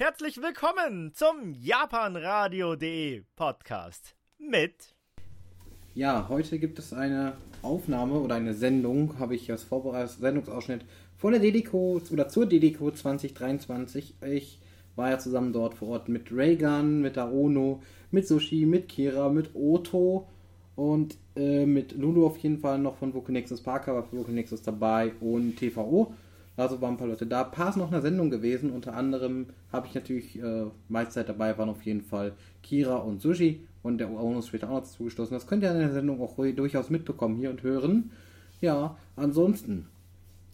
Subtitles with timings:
[0.00, 4.94] Herzlich willkommen zum japanradio.de Podcast mit
[5.92, 7.32] Ja, heute gibt es eine
[7.62, 10.84] Aufnahme oder eine Sendung, habe ich als vorbereitet, Sendungsausschnitt
[11.16, 14.14] von der DDCO oder zur DDCO 2023.
[14.24, 14.60] Ich
[14.94, 19.30] war ja zusammen dort vor Ort mit Raygun, mit der Ono, mit Sushi, mit Kira,
[19.30, 20.28] mit Oto
[20.76, 25.12] und äh, mit Lulu auf jeden Fall noch von Vokonexus Parker, war für Vokonexus dabei
[25.20, 26.14] und TVO.
[26.58, 27.44] Also waren ein paar Leute da.
[27.44, 28.70] Ein paar ist noch eine Sendung gewesen.
[28.70, 33.60] Unter anderem habe ich natürlich äh, Mahlzeit dabei, waren auf jeden Fall Kira und Sushi.
[33.84, 35.08] Und der ist später auch noch dazu.
[35.08, 38.10] Das könnt ihr in der Sendung auch durchaus mitbekommen hier und hören.
[38.60, 39.86] Ja, ansonsten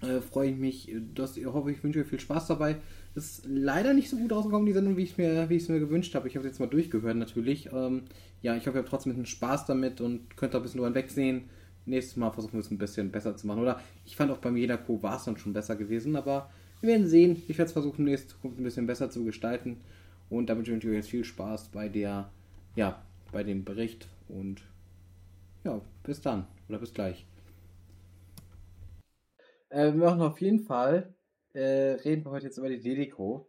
[0.03, 2.77] äh, freue ich mich, dass ihr hoffe, ich wünsche euch viel Spaß dabei.
[3.15, 6.29] Ist leider nicht so gut rausgekommen, die Sendung, wie ich es mir, mir gewünscht habe.
[6.29, 7.71] Ich habe es jetzt mal durchgehört natürlich.
[7.73, 8.03] Ähm,
[8.43, 10.81] ja, ich hoffe, ihr habt trotzdem ein bisschen Spaß damit und könnt da ein bisschen
[10.83, 11.45] drüber wegsehen
[11.87, 13.61] nächstes Mal versuchen wir es ein bisschen besser zu machen.
[13.62, 16.91] Oder ich fand auch beim jeder Co war es dann schon besser gewesen, aber wir
[16.91, 17.42] werden sehen.
[17.48, 19.80] Ich werde es versuchen, nächste Zukunft ein bisschen besser zu gestalten.
[20.30, 22.30] Und damit wünsche ich euch jetzt viel Spaß bei der,
[22.77, 24.62] ja, bei dem Bericht und
[25.64, 27.27] ja, bis dann oder bis gleich.
[29.69, 31.14] Äh, wir machen auf jeden Fall,
[31.53, 33.48] äh, reden wir heute jetzt über die Dedico.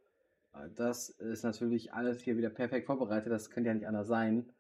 [0.76, 3.32] Das ist natürlich alles hier wieder perfekt vorbereitet.
[3.32, 4.52] Das könnte ja nicht anders sein,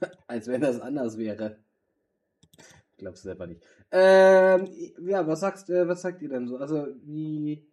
[0.26, 1.58] als wenn das anders wäre.
[2.98, 3.62] Glaubst du selber nicht.
[3.90, 4.68] Ähm,
[5.00, 6.56] ja, was sagst, äh, was sagt ihr denn so?
[6.56, 7.66] Also, wie,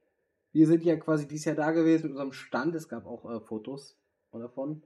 [0.52, 2.75] wir sind ja quasi dieses Jahr da gewesen mit unserem Stand.
[2.75, 3.97] Es gab auch äh, Fotos
[4.31, 4.83] davon.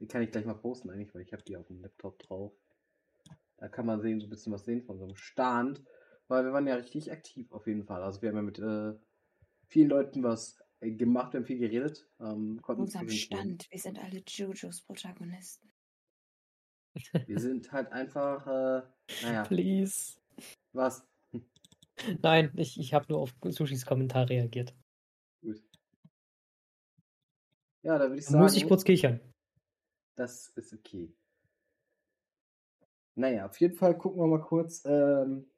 [0.00, 2.52] Die kann ich gleich mal posten eigentlich, weil ich habe die auf dem Laptop drauf.
[3.56, 5.82] Da kann man sehen, so ein bisschen was sehen von so einem Stand.
[6.28, 8.02] Weil wir waren ja richtig aktiv auf jeden Fall.
[8.02, 8.94] Also wir haben ja mit äh,
[9.66, 12.06] vielen Leuten was äh, gemacht, wir haben viel geredet.
[12.20, 13.66] Ähm, Unserem Stand.
[13.70, 15.67] Wir sind alle Jojos Protagonisten.
[17.26, 18.82] Wir sind halt einfach, äh,
[19.22, 19.44] naja.
[19.44, 20.18] Please.
[20.72, 21.06] Was?
[22.22, 24.74] Nein, ich, ich habe nur auf Sushis Kommentar reagiert.
[25.42, 25.62] Gut.
[27.82, 28.42] Ja, da würde ich da sagen.
[28.42, 29.20] Muss ich kurz kichern.
[30.16, 31.12] Das ist okay.
[33.14, 34.84] Naja, auf jeden Fall gucken wir mal kurz.
[34.84, 35.50] Ähm,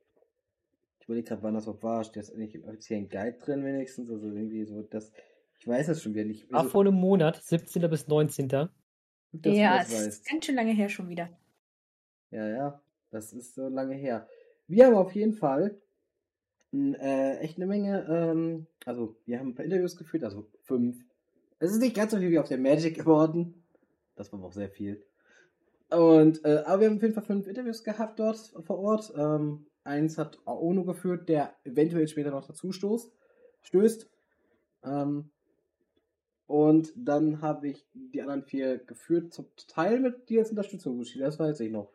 [0.99, 2.05] ich überlege gerade, wann das überhaupt war.
[2.05, 4.11] Steht das eigentlich im offiziellen Guide drin wenigstens?
[4.11, 5.13] Also irgendwie so, das.
[5.59, 6.51] Ich weiß das schon wieder nicht.
[6.51, 7.89] War Also, vor einem Monat, 17.
[7.91, 8.71] bis 19.
[9.33, 11.29] dass ja, das ist ganz schön lange her schon wieder.
[12.31, 14.29] Ja, ja, das ist so lange her.
[14.67, 15.81] Wir haben auf jeden Fall
[16.73, 21.05] äh, echt eine Menge, ähm, also wir haben ein paar Interviews geführt, also fünf.
[21.59, 23.65] Es ist nicht ganz so viel wie auf der Magic geworden.
[24.15, 25.05] Das war auch sehr viel.
[25.91, 29.13] Und, äh, aber wir haben auf jeden Fall fünf Interviews gehabt dort vor Ort.
[29.17, 33.13] Ähm, eins hat Ono geführt, der eventuell später noch dazu stoßt,
[33.63, 34.09] stößt.
[34.85, 35.31] Ähm,
[36.51, 41.21] und dann habe ich die anderen vier geführt, zum Teil mit dir als Unterstützung, Sushi,
[41.21, 41.93] das weiß ich noch.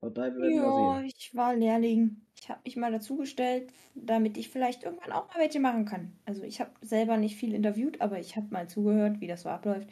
[0.00, 1.12] Und da werden sehen.
[1.16, 2.26] ich war Lehrling.
[2.36, 6.18] Ich habe mich mal dazugestellt, damit ich vielleicht irgendwann auch mal welche machen kann.
[6.24, 9.48] Also ich habe selber nicht viel interviewt, aber ich habe mal zugehört, wie das so
[9.48, 9.88] abläuft,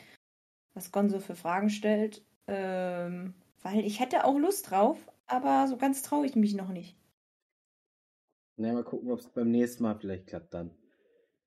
[0.75, 2.27] was Gonzo für Fragen stellt.
[2.49, 4.99] Ähm, weil ich hätte auch Lust drauf,
[5.29, 6.99] aber so ganz traue ich mich noch nicht.
[8.57, 10.73] Na, mal gucken, ob es beim nächsten Mal vielleicht klappt dann.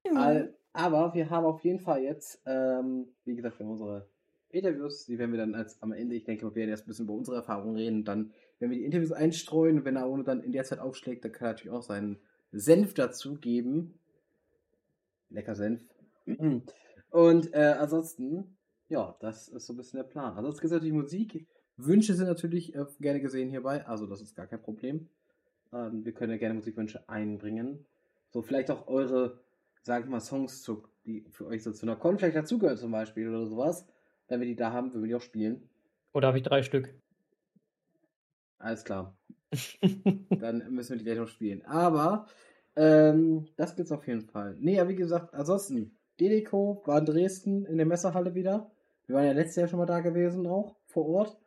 [0.06, 0.14] Ja.
[0.14, 4.10] All, aber wir haben auf jeden Fall jetzt, ähm, wie gesagt, wir haben unsere
[4.50, 7.06] Interviews, die werden wir dann als am Ende, ich denke, wir werden erst ein bisschen
[7.06, 10.44] über unsere Erfahrungen reden, dann werden wir die Interviews einstreuen und wenn er ohne dann
[10.44, 12.20] in der Zeit aufschlägt, dann kann er natürlich auch seinen
[12.52, 14.00] Senf dazugeben.
[15.30, 15.82] Lecker Senf.
[17.10, 18.58] Und äh, ansonsten,
[18.90, 20.36] ja, das ist so ein bisschen der Plan.
[20.44, 21.48] Gibt es natürlich Musik.
[21.78, 25.10] Wünsche sind natürlich äh, gerne gesehen hierbei, also das ist gar kein Problem.
[25.74, 27.86] Ähm, wir können ja gerne Musikwünsche einbringen.
[28.32, 29.40] So, vielleicht auch eure,
[29.86, 32.92] sag ich mal, Songs, zu, die für euch so zu einer Con vielleicht dazugehören zum
[32.92, 33.86] Beispiel oder sowas.
[34.28, 35.70] Wenn wir die da haben, würden wir die auch spielen.
[36.12, 36.92] Oder habe ich drei Stück?
[38.58, 39.16] Alles klar.
[40.32, 41.64] Dann müssen wir die gleich noch spielen.
[41.66, 42.26] Aber,
[42.76, 44.58] ähm, das gibt's auf jeden Fall.
[44.60, 48.72] Nee, aber wie gesagt, ansonsten, Dedeco war in Dresden in der Messehalle wieder.
[49.06, 51.38] Wir waren ja letztes Jahr schon mal da gewesen auch, vor Ort.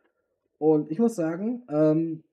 [0.59, 2.23] Und ich muss sagen, ähm,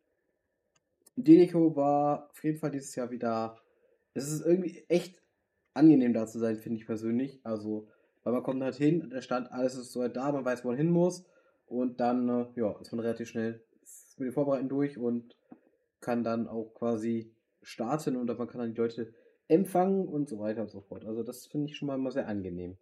[1.16, 3.58] Dedeco war auf jeden Fall dieses Jahr wieder.
[4.14, 5.25] Es ist irgendwie echt
[5.76, 7.40] angenehm da zu sein, finde ich persönlich.
[7.44, 7.88] Also,
[8.24, 10.76] weil man kommt halt hin, der Stand, alles ist so da, man weiß, wo man
[10.76, 11.24] hin muss.
[11.66, 13.64] Und dann, äh, ja, ist man relativ schnell
[14.18, 15.36] mit den Vorbereiten durch und
[16.00, 19.12] kann dann auch quasi starten und man kann dann die Leute
[19.48, 21.04] empfangen und so weiter und so fort.
[21.04, 22.78] Also, das finde ich schon mal immer sehr angenehm.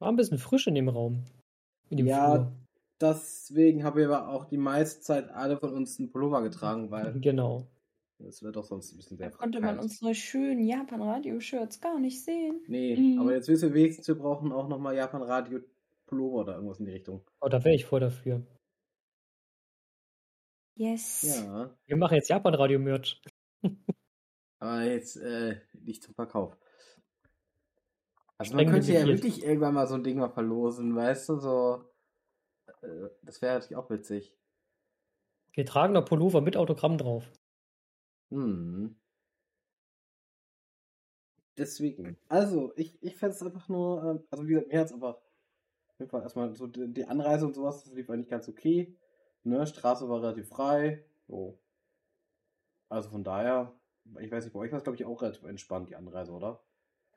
[0.00, 1.24] War ein bisschen frisch in dem Raum.
[1.88, 2.52] In dem Ja, Flur.
[3.00, 7.20] deswegen haben wir aber auch die meiste Zeit alle von uns einen Pullover getragen, weil
[7.24, 7.66] Genau.
[8.26, 12.24] Es wird doch sonst ein bisschen Da sehr konnte man unsere schönen Japan-Radio-Shirts gar nicht
[12.24, 12.60] sehen.
[12.66, 13.20] Nee, Mhm.
[13.20, 15.60] aber jetzt wissen wir wenigstens, wir brauchen auch nochmal Japan Radio
[16.06, 17.24] Pullover oder irgendwas in die Richtung.
[17.40, 18.42] Oh, da wäre ich voll dafür.
[20.76, 21.22] Yes.
[21.44, 23.20] Ja, Wir machen jetzt Japan-Radio-Merch.
[24.60, 26.56] aber jetzt äh, nicht zum Verkauf.
[28.40, 31.36] Also man streng könnte ja wirklich irgendwann mal so ein Ding mal verlosen, weißt du,
[31.38, 31.84] so.
[32.82, 34.32] äh, Das wäre natürlich auch witzig.
[35.52, 37.24] Getragener Pullover mit Autogramm drauf.
[38.30, 38.96] Hm.
[41.56, 42.16] Deswegen.
[42.28, 45.16] Also, ich, ich fände es einfach nur, ähm, also wie gesagt, mir hat es einfach,
[45.16, 48.96] auf jeden Fall erstmal so die, die Anreise und sowas, das lief eigentlich ganz okay.
[49.44, 51.04] Ne, Straße war relativ frei.
[51.26, 51.58] So.
[52.90, 53.72] Also von daher,
[54.20, 56.62] ich weiß nicht, bei euch war es glaube ich auch relativ entspannt, die Anreise, oder?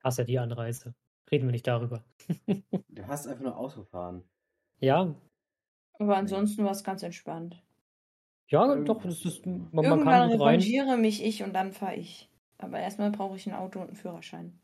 [0.04, 0.96] Hasse die Anreise.
[1.32, 2.04] Reden wir nicht darüber.
[2.90, 4.24] Du hast einfach nur Auto fahren.
[4.80, 5.16] Ja,
[6.00, 7.64] Aber ansonsten war es ganz entspannt.
[8.52, 10.62] Ja, doch, das ist, man, man Irgendwann kann gut rein.
[10.62, 12.30] revanchiere mich ich und dann fahre ich.
[12.58, 14.60] Aber erstmal brauche ich ein Auto und einen Führerschein.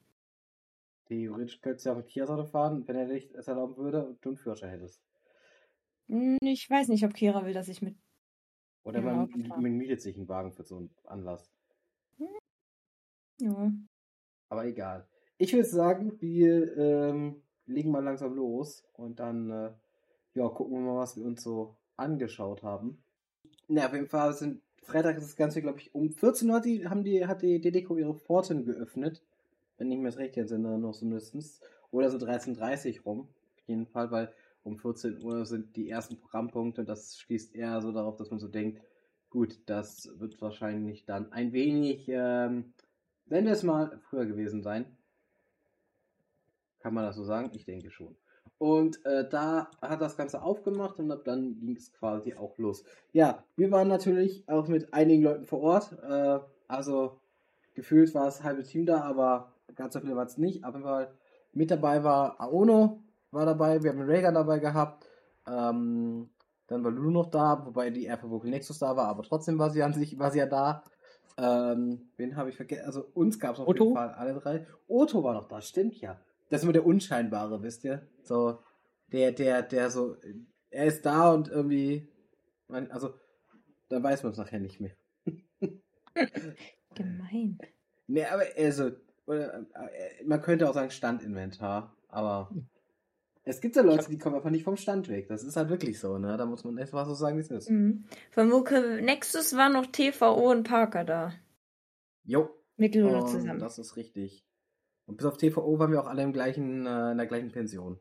[1.07, 4.24] Theoretisch könntest du ja mit Kias Auto fahren, wenn er dich es erlauben würde und
[4.24, 5.01] du einen Führerschein hättest.
[6.10, 7.98] Hm, Ich weiß nicht, ob Kira will, dass ich mit.
[8.84, 11.51] Oder man, man mietet sich einen Wagen für so einen Anlass.
[13.39, 13.72] Ja.
[14.50, 15.07] Aber egal.
[15.38, 19.74] Ich würde sagen, wir ähm, legen mal langsam los und dann äh,
[20.34, 23.04] ja, gucken wir mal, was wir uns so angeschaut haben.
[23.68, 26.66] Na, auf jeden Fall sind Freitag ist das Ganze, glaube ich, um 14 Uhr hat
[26.66, 29.22] die, haben die, hat die DDCO ihre Pforten geöffnet.
[29.78, 31.60] Wenn ich mir das recht entsinne, noch so mindestens.
[31.92, 33.28] Oder so 13.30 rum.
[33.58, 34.34] Auf jeden Fall, weil
[34.64, 38.40] um 14 Uhr sind die ersten Programmpunkte und das schließt eher so darauf, dass man
[38.40, 38.81] so denkt,
[39.30, 42.74] gut, das wird wahrscheinlich dann ein wenig, ähm,
[43.25, 44.86] wenn es mal früher gewesen sein.
[46.80, 47.52] Kann man das so sagen?
[47.54, 48.16] Ich denke schon.
[48.59, 52.83] Und äh, da hat das Ganze aufgemacht und ab dann ging es quasi auch los.
[53.12, 55.95] Ja, wir waren natürlich auch mit einigen Leuten vor Ort.
[56.01, 57.19] Äh, also
[57.75, 60.63] gefühlt war das halbe Team da, aber ganz so viele war es nicht.
[60.65, 61.12] Auf jeden Fall
[61.54, 63.00] mit dabei war Aono,
[63.31, 65.07] war dabei, wir haben Rhaegar dabei gehabt.
[65.48, 66.30] Ähm,
[66.68, 69.69] dann war Lulu noch da, wobei die Air Vocal Nexus da war, aber trotzdem war
[69.69, 70.83] sie an sich, war sie ja da.
[71.38, 72.86] Ähm, wen habe ich vergessen?
[72.86, 73.86] Also uns gab es auf Otto?
[73.86, 74.65] jeden Fall alle drei.
[74.88, 76.19] Otto war noch da, stimmt ja.
[76.50, 78.08] Das ist immer der Unscheinbare, wisst ihr?
[78.24, 78.60] So,
[79.12, 80.18] der, der, der so,
[80.70, 82.08] er ist da und irgendwie,
[82.68, 83.14] man, also,
[83.90, 84.96] da weiß man es nachher nicht mehr.
[86.96, 87.58] Gemein.
[88.08, 88.92] Nee, aber also,
[89.26, 92.50] oder, äh, man könnte auch sagen Standinventar, aber
[93.48, 95.30] es gibt ja Leute, die kommen einfach nicht vom Stand weg.
[95.30, 96.36] Das ist halt wirklich so, ne?
[96.36, 97.70] Da muss man einfach so sagen, wie es ist.
[97.70, 98.04] Mhm.
[98.32, 101.34] Von Vocal Nexus war noch TVO und Parker da.
[102.26, 102.50] Jo.
[102.76, 103.60] Mit Und zusammen.
[103.60, 104.46] Das ist richtig.
[105.07, 108.00] Und bis auf TVO waren wir auch alle im gleichen, äh, in der gleichen Pension.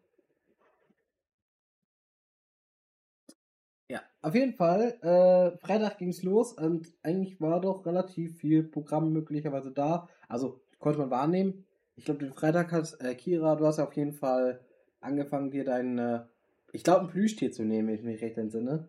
[3.88, 4.98] Ja, auf jeden Fall.
[5.00, 10.08] Äh, Freitag ging's los und eigentlich war doch relativ viel Programm möglicherweise da.
[10.28, 11.64] Also konnte man wahrnehmen.
[11.94, 14.60] Ich glaube, den Freitag hat äh, Kira, du hast ja auf jeden Fall
[15.00, 16.24] angefangen, dir deinen, äh,
[16.72, 18.88] ich glaube, einen Plüschtier zu nehmen, wenn ich mich recht entsinne.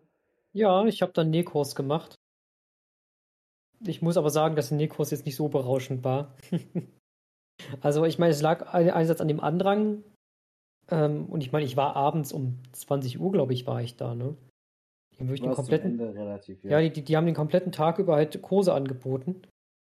[0.52, 2.16] Ja, ich habe dann Nekos gemacht.
[3.86, 6.36] Ich muss aber sagen, dass der Nekos jetzt nicht so berauschend war.
[7.80, 10.02] also ich meine, es lag ein- einerseits an dem Andrang.
[10.90, 14.14] Ähm, und ich meine, ich war abends um 20 Uhr, glaube ich, war ich da,
[14.14, 14.36] ne?
[15.14, 18.40] Die haben den kompletten, relativ, ja, die, die, die haben den kompletten Tag über halt
[18.40, 19.42] Kurse angeboten.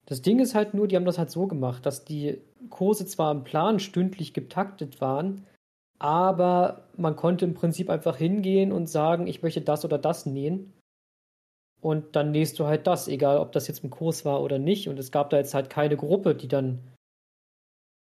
[0.06, 3.31] Das Ding ist halt nur, die haben das halt so gemacht, dass die Kurse zwar
[3.31, 5.45] im Plan stündlich getaktet waren,
[6.00, 10.73] aber man konnte im Prinzip einfach hingehen und sagen, ich möchte das oder das nähen.
[11.81, 14.88] Und dann nähst du halt das, egal ob das jetzt im Kurs war oder nicht.
[14.89, 16.80] Und es gab da jetzt halt keine Gruppe, die dann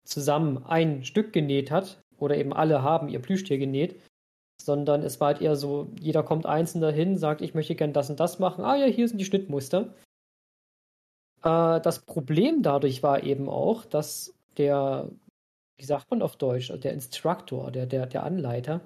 [0.07, 3.99] zusammen ein Stück genäht hat oder eben alle haben ihr Plüschtier genäht,
[4.61, 8.09] sondern es war halt eher so, jeder kommt einzeln dahin, sagt, ich möchte gern das
[8.09, 8.63] und das machen.
[8.63, 9.93] Ah ja, hier sind die Schnittmuster.
[11.43, 15.09] Äh, das Problem dadurch war eben auch, dass der,
[15.77, 18.81] wie sagt man auf Deutsch, der Instructor, der, der, der Anleiter,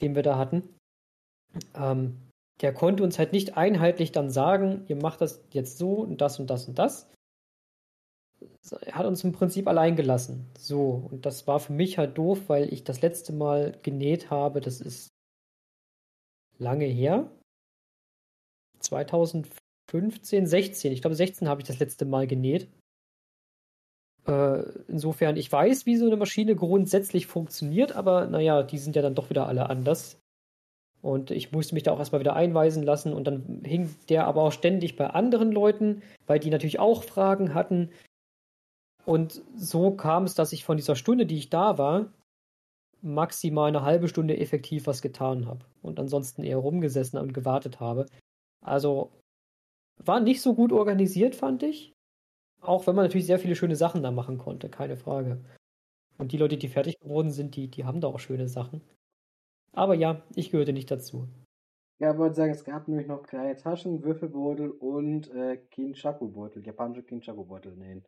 [0.00, 0.62] den wir da hatten,
[1.74, 2.18] ähm,
[2.60, 6.38] der konnte uns halt nicht einheitlich dann sagen, ihr macht das jetzt so und das
[6.38, 7.08] und das und das.
[8.92, 10.46] Hat uns im Prinzip allein gelassen.
[10.58, 14.60] So, und das war für mich halt doof, weil ich das letzte Mal genäht habe,
[14.60, 15.08] das ist
[16.58, 17.30] lange her.
[18.80, 20.92] 2015, 16.
[20.92, 22.68] Ich glaube, 16 habe ich das letzte Mal genäht.
[24.26, 29.02] Äh, insofern, ich weiß, wie so eine Maschine grundsätzlich funktioniert, aber naja, die sind ja
[29.02, 30.20] dann doch wieder alle anders.
[31.00, 34.42] Und ich musste mich da auch erstmal wieder einweisen lassen und dann hing der aber
[34.42, 37.90] auch ständig bei anderen Leuten, weil die natürlich auch Fragen hatten.
[39.08, 42.12] Und so kam es, dass ich von dieser Stunde, die ich da war,
[43.00, 48.04] maximal eine halbe Stunde effektiv was getan habe und ansonsten eher rumgesessen und gewartet habe.
[48.60, 49.10] Also
[49.96, 51.94] war nicht so gut organisiert, fand ich.
[52.60, 55.42] Auch wenn man natürlich sehr viele schöne Sachen da machen konnte, keine Frage.
[56.18, 58.82] Und die Leute, die fertig geworden sind, die, die haben da auch schöne Sachen.
[59.72, 61.26] Aber ja, ich gehörte nicht dazu.
[61.98, 67.04] Ja, ich wollte sagen, es gab nämlich noch kleine Taschen, Würfelbeutel und äh, Kinchaku-Beutel, japanische
[67.04, 68.04] Kinchaku-Beutel nähen.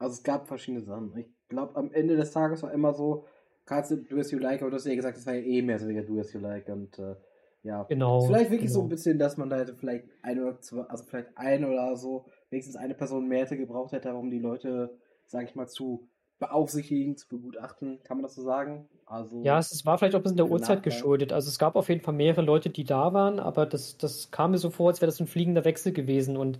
[0.00, 1.16] Also es gab verschiedene Sachen.
[1.16, 3.26] Ich glaube, am Ende des Tages war immer so,
[3.66, 5.62] kannst du Do As You Like, aber du hast ja gesagt, das war ja eh
[5.62, 7.14] mehr so wie Do As You Like und äh,
[7.62, 7.84] ja.
[7.84, 8.22] Genau.
[8.22, 8.80] Vielleicht wirklich genau.
[8.80, 11.96] so ein bisschen, dass man da hätte vielleicht ein oder zwei, also vielleicht ein oder
[11.96, 16.08] so, wenigstens eine Person mehr hätte gebraucht hätte, um die Leute, sag ich mal, zu
[16.38, 18.02] beaufsichtigen, zu begutachten.
[18.02, 18.88] Kann man das so sagen?
[19.04, 21.34] Also, Ja, es es war vielleicht auch ein bisschen der Uhrzeit geschuldet.
[21.34, 24.52] Also es gab auf jeden Fall mehrere Leute, die da waren, aber das, das kam
[24.52, 26.38] mir so vor, als wäre das ein fliegender Wechsel gewesen.
[26.38, 26.58] Und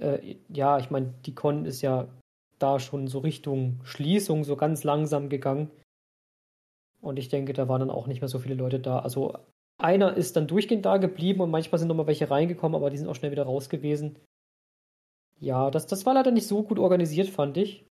[0.00, 2.06] äh, ja, ich meine, die Con ist ja
[2.64, 5.70] da schon so Richtung Schließung so ganz langsam gegangen.
[7.00, 8.98] Und ich denke, da waren dann auch nicht mehr so viele Leute da.
[8.98, 9.34] Also
[9.78, 12.98] einer ist dann durchgehend da geblieben und manchmal sind noch mal welche reingekommen, aber die
[12.98, 14.18] sind auch schnell wieder raus gewesen.
[15.38, 17.86] Ja, das, das war leider nicht so gut organisiert, fand ich.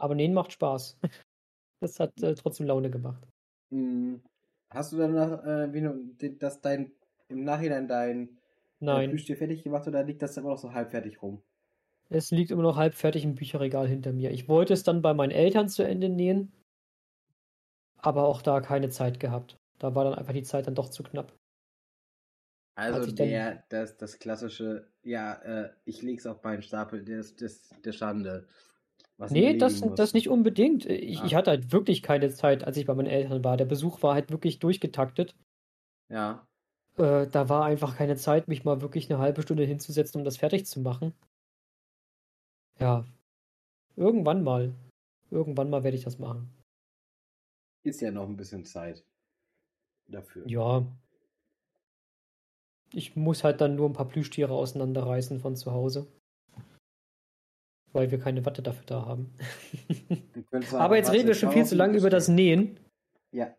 [0.00, 0.98] Aber nähen macht Spaß.
[1.80, 3.28] Das hat äh, trotzdem Laune gemacht.
[3.70, 4.20] mh,
[4.70, 6.92] hast du danach, äh, wie du, dass dein,
[7.28, 8.38] im Nachhinein dein
[8.90, 11.42] äh, Nein, Plüschtier fertig gemacht oder liegt das immer noch so halb fertig rum?
[12.10, 14.30] Es liegt immer noch halb fertig im Bücherregal hinter mir.
[14.30, 16.52] Ich wollte es dann bei meinen Eltern zu Ende nähen,
[17.98, 19.56] aber auch da keine Zeit gehabt.
[19.78, 21.36] Da war dann einfach die Zeit dann doch zu knapp.
[22.76, 27.68] Als Also der, das, das klassische, ja, äh, ich leg's auf meinen Stapel des, des,
[27.84, 28.46] der Schande.
[29.18, 29.96] Was Nee, das, muss.
[29.96, 30.84] das nicht unbedingt.
[30.86, 31.24] Ich, Ah.
[31.24, 33.56] ich hatte halt wirklich keine Zeit, als ich bei meinen Eltern war.
[33.56, 35.34] Der Besuch war halt wirklich durchgetaktet.
[36.08, 36.48] Ja,
[36.98, 40.36] Äh, da war einfach keine Zeit, mich mal wirklich eine halbe Stunde hinzusetzen, um das
[40.36, 41.14] fertig zu machen.
[42.80, 43.04] Ja,
[43.96, 44.74] irgendwann mal.
[45.30, 46.50] Irgendwann mal werde ich das machen.
[47.82, 49.04] ist ja noch ein bisschen Zeit
[50.06, 50.46] dafür.
[50.46, 50.86] Ja.
[52.92, 56.06] Ich muss halt dann nur ein paar Plüschtiere auseinanderreißen von zu Hause.
[57.92, 59.34] Weil wir keine Watte dafür da haben.
[60.72, 62.78] Aber jetzt reden wir schon viel zu lange über das Nähen.
[63.32, 63.54] Ja.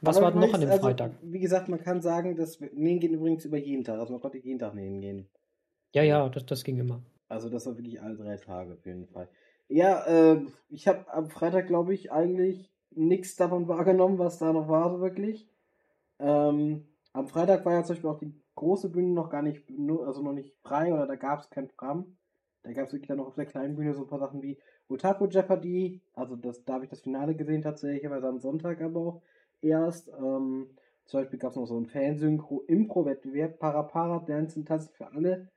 [0.00, 1.12] Was Aber war noch an dem also, Freitag?
[1.22, 3.98] Wie gesagt, man kann sagen, dass Nähen geht übrigens über jeden Tag.
[3.98, 5.28] Also man konnte jeden Tag nähen gehen.
[5.94, 7.02] Ja, ja, das, das ging immer.
[7.28, 9.28] Also das war wirklich alle drei Tage auf jeden Fall.
[9.68, 14.68] Ja, äh, ich habe am Freitag, glaube ich, eigentlich nichts davon wahrgenommen, was da noch
[14.68, 15.48] war, so wirklich.
[16.18, 19.64] Ähm, am Freitag war ja zum Beispiel auch die große Bühne noch gar nicht,
[20.04, 22.16] also noch nicht frei oder da gab es kein Programm.
[22.62, 24.58] Da gab es wirklich dann noch auf der kleinen Bühne so ein paar Sachen wie
[24.88, 26.00] Otaku Jeopardy.
[26.14, 29.22] Also das, da habe ich das Finale gesehen tatsächlich, aber am Sonntag aber auch
[29.60, 30.08] erst.
[30.08, 30.70] Ähm,
[31.04, 35.48] zum Beispiel gab es noch so einen Fansynchro-Impro-Wettbewerb, Para-Para, Dancen, Tanzen für alle.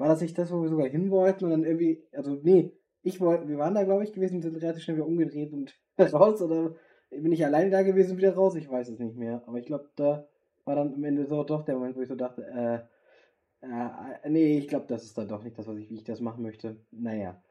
[0.00, 3.20] War das nicht das, wo wir sogar hin wollten und dann irgendwie, also nee, ich
[3.20, 6.74] wollte, wir waren da glaube ich gewesen, sind relativ schnell wieder umgedreht und raus oder
[7.10, 9.42] bin ich alleine da gewesen und wieder raus, ich weiß es nicht mehr.
[9.46, 10.28] Aber ich glaube, da
[10.64, 14.58] war dann am Ende so doch der Moment, wo ich so dachte, äh, äh, nee,
[14.58, 16.76] ich glaube, das ist dann doch nicht das, was ich, wie ich das machen möchte.
[16.90, 17.42] Naja.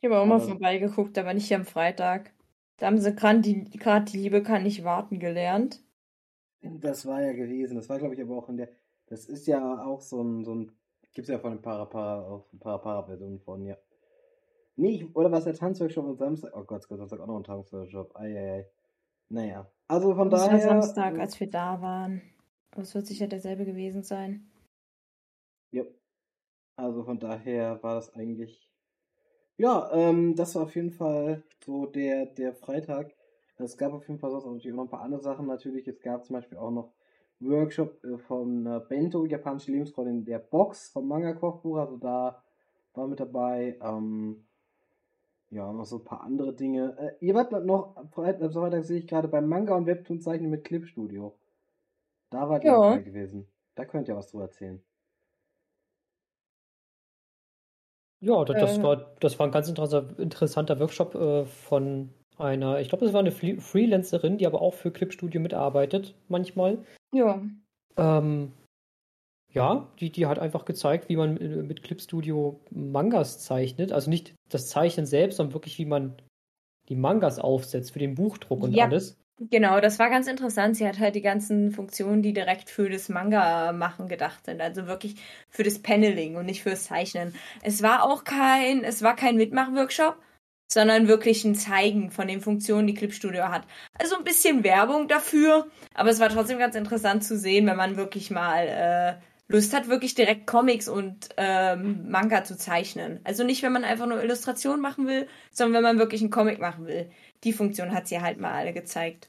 [0.00, 2.32] Ich habe auch mal Aber- vorbeigeguckt, aber nicht am Freitag.
[2.78, 5.82] Da haben sie gerade die, grad die Liebe kann nicht warten gelernt.
[6.62, 7.76] Das war ja gewesen.
[7.76, 8.68] Das war, glaube ich, aber auch in der.
[9.06, 10.44] Das ist ja auch so ein.
[10.44, 10.72] So ein
[11.14, 13.78] Gibt es ja von den Para-Para auf Para-Para-Versionen von, ja.
[14.76, 16.52] Nee, ich, oder was der Tanzworkshop am Samstag?
[16.54, 18.14] Oh Gott, Samstag auch noch ein Tanzworkshop.
[18.14, 18.68] Eieiei.
[19.30, 19.70] Naja.
[19.88, 20.68] Also von Das war daher.
[20.68, 22.20] Samstag, äh, als wir da waren.
[22.70, 24.50] Aber es wird sicher derselbe gewesen sein.
[25.70, 25.84] Ja.
[26.76, 28.68] Also von daher war das eigentlich.
[29.56, 33.14] Ja, ähm, das war auf jeden Fall so der, der Freitag.
[33.56, 35.88] Es gab auf jeden Fall sonst auch noch ein paar andere Sachen natürlich.
[35.88, 36.92] Es gab zum Beispiel auch noch
[37.40, 41.76] Workshop äh, von äh, Bento, japanische Lebensfreude in der Box vom Manga-Kochbuch.
[41.76, 42.42] Also da
[42.94, 43.78] war mit dabei.
[43.82, 44.46] Ähm,
[45.50, 46.96] ja, noch so ein paar andere Dinge.
[46.98, 51.38] Äh, ihr wart noch, am Freitag, sehe ich gerade beim Manga- und Webtoon-Zeichnen mit Clipstudio.
[52.30, 52.90] Da wart ihr Ja.
[52.90, 53.48] dabei gewesen.
[53.76, 54.82] Da könnt ihr was drüber erzählen.
[58.20, 58.82] Ja, das, das Äh.
[58.82, 63.20] war, das war ein ganz interessanter, interessanter Workshop äh, von einer, ich glaube, das war
[63.20, 66.78] eine Freelancerin, die aber auch für Clipstudio mitarbeitet, manchmal.
[67.14, 67.40] Ja.
[67.96, 68.52] Ähm,
[69.52, 73.90] ja, die, die hat einfach gezeigt, wie man äh, mit Clipstudio Mangas zeichnet.
[73.92, 76.14] Also nicht das Zeichnen selbst, sondern wirklich, wie man
[76.88, 78.84] die Mangas aufsetzt für den Buchdruck und Ja.
[78.84, 79.16] alles.
[79.38, 80.76] Genau, das war ganz interessant.
[80.76, 84.62] Sie hat halt die ganzen Funktionen, die direkt für das Manga-Machen gedacht sind.
[84.62, 85.16] Also wirklich
[85.50, 87.34] für das Paneling und nicht fürs Zeichnen.
[87.62, 90.16] Es war auch kein, es war kein Mitmach-Workshop,
[90.68, 93.66] sondern wirklich ein Zeigen von den Funktionen, die Clipstudio hat.
[93.94, 97.96] Also ein bisschen Werbung dafür, aber es war trotzdem ganz interessant zu sehen, wenn man
[97.96, 99.14] wirklich mal äh,
[99.48, 103.20] Lust hat, wirklich direkt Comics und ähm, Manga zu zeichnen.
[103.24, 106.58] Also nicht, wenn man einfach nur Illustrationen machen will, sondern wenn man wirklich einen Comic
[106.58, 107.10] machen will.
[107.44, 109.28] Die Funktion hat sie halt mal alle gezeigt.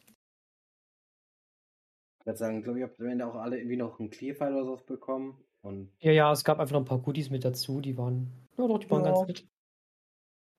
[2.19, 4.65] Ich würde sagen, glaube ich, habt am Ende auch alle irgendwie noch einen Clear-File oder
[4.65, 5.37] sowas bekommen.
[5.61, 8.67] Und Ja, ja, es gab einfach noch ein paar Goodies mit dazu, die waren, ja
[8.67, 9.11] doch, die waren Ja.
[9.11, 9.47] ganz nett.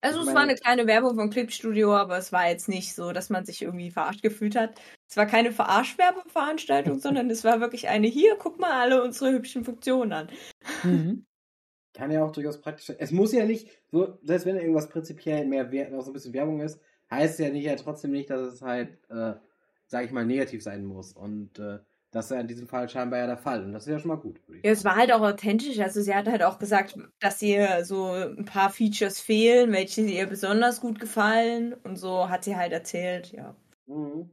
[0.01, 2.95] Also Ich es meine- war eine kleine Werbung vom Clipstudio, aber es war jetzt nicht
[2.95, 4.81] so, dass man sich irgendwie verarscht gefühlt hat.
[5.09, 9.65] Es war keine Verarschwerbeveranstaltung, sondern es war wirklich eine, hier, guck mal alle unsere hübschen
[9.65, 10.29] Funktionen an.
[10.85, 11.25] Mhm.
[11.95, 12.97] kann ja auch durchaus praktisch sein.
[13.01, 16.33] Es muss ja nicht, so, selbst wenn irgendwas prinzipiell mehr Wert, auch so ein bisschen
[16.35, 19.35] Werbung ist, heißt ja nicht ja trotzdem nicht, dass es halt, äh,
[19.87, 21.13] sag ich mal, negativ sein muss.
[21.15, 23.63] Und äh, das ist ja in diesem Fall scheinbar ja der Fall.
[23.65, 24.41] Und das ist ja schon mal gut.
[24.63, 25.79] Ja, es war halt auch authentisch.
[25.79, 30.27] Also sie hat halt auch gesagt, dass ihr so ein paar Features fehlen, welche ihr
[30.27, 31.75] besonders gut gefallen.
[31.85, 33.55] Und so hat sie halt erzählt, ja.
[33.87, 34.31] Mhm.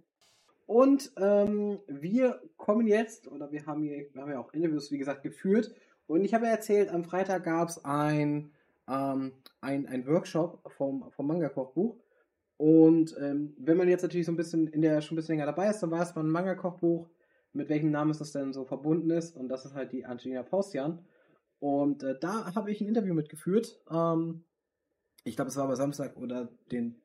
[0.67, 4.97] Und ähm, wir kommen jetzt, oder wir haben, hier, wir haben ja auch Interviews, wie
[4.97, 5.73] gesagt, geführt.
[6.07, 8.51] Und ich habe ja erzählt, am Freitag gab es ein,
[8.89, 11.97] ähm, ein, ein Workshop vom, vom Manga-Kochbuch.
[12.57, 15.47] Und ähm, wenn man jetzt natürlich so ein bisschen in der schon ein bisschen länger
[15.47, 17.07] dabei ist, dann weiß man, ein Manga-Kochbuch,
[17.55, 19.35] mit welchem Namen es das denn so verbunden ist.
[19.35, 21.05] Und das ist halt die Angelina Paustian.
[21.59, 23.81] Und äh, da habe ich ein Interview mitgeführt.
[23.89, 24.43] Ähm,
[25.23, 27.01] ich glaube, es war aber Samstag oder den,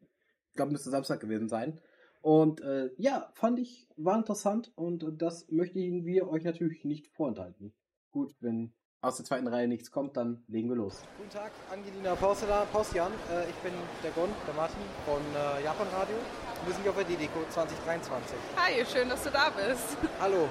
[0.49, 1.81] ich glaube, müsste Samstag gewesen sein.
[2.21, 7.09] Und äh, ja, fand ich, war interessant und äh, das möchten wir euch natürlich nicht
[7.09, 7.73] vorenthalten.
[8.11, 11.03] Gut, wenn aus der zweiten Reihe nichts kommt, dann legen wir los.
[11.17, 13.13] Guten Tag, Angelina Pausian.
[13.33, 16.17] Äh, ich bin der Gon, der Martin von äh, Japan Radio.
[16.65, 18.37] Wir sind hier auf der DDCO 2023.
[18.57, 19.97] Hi, schön, dass du da bist.
[20.21, 20.49] Hallo.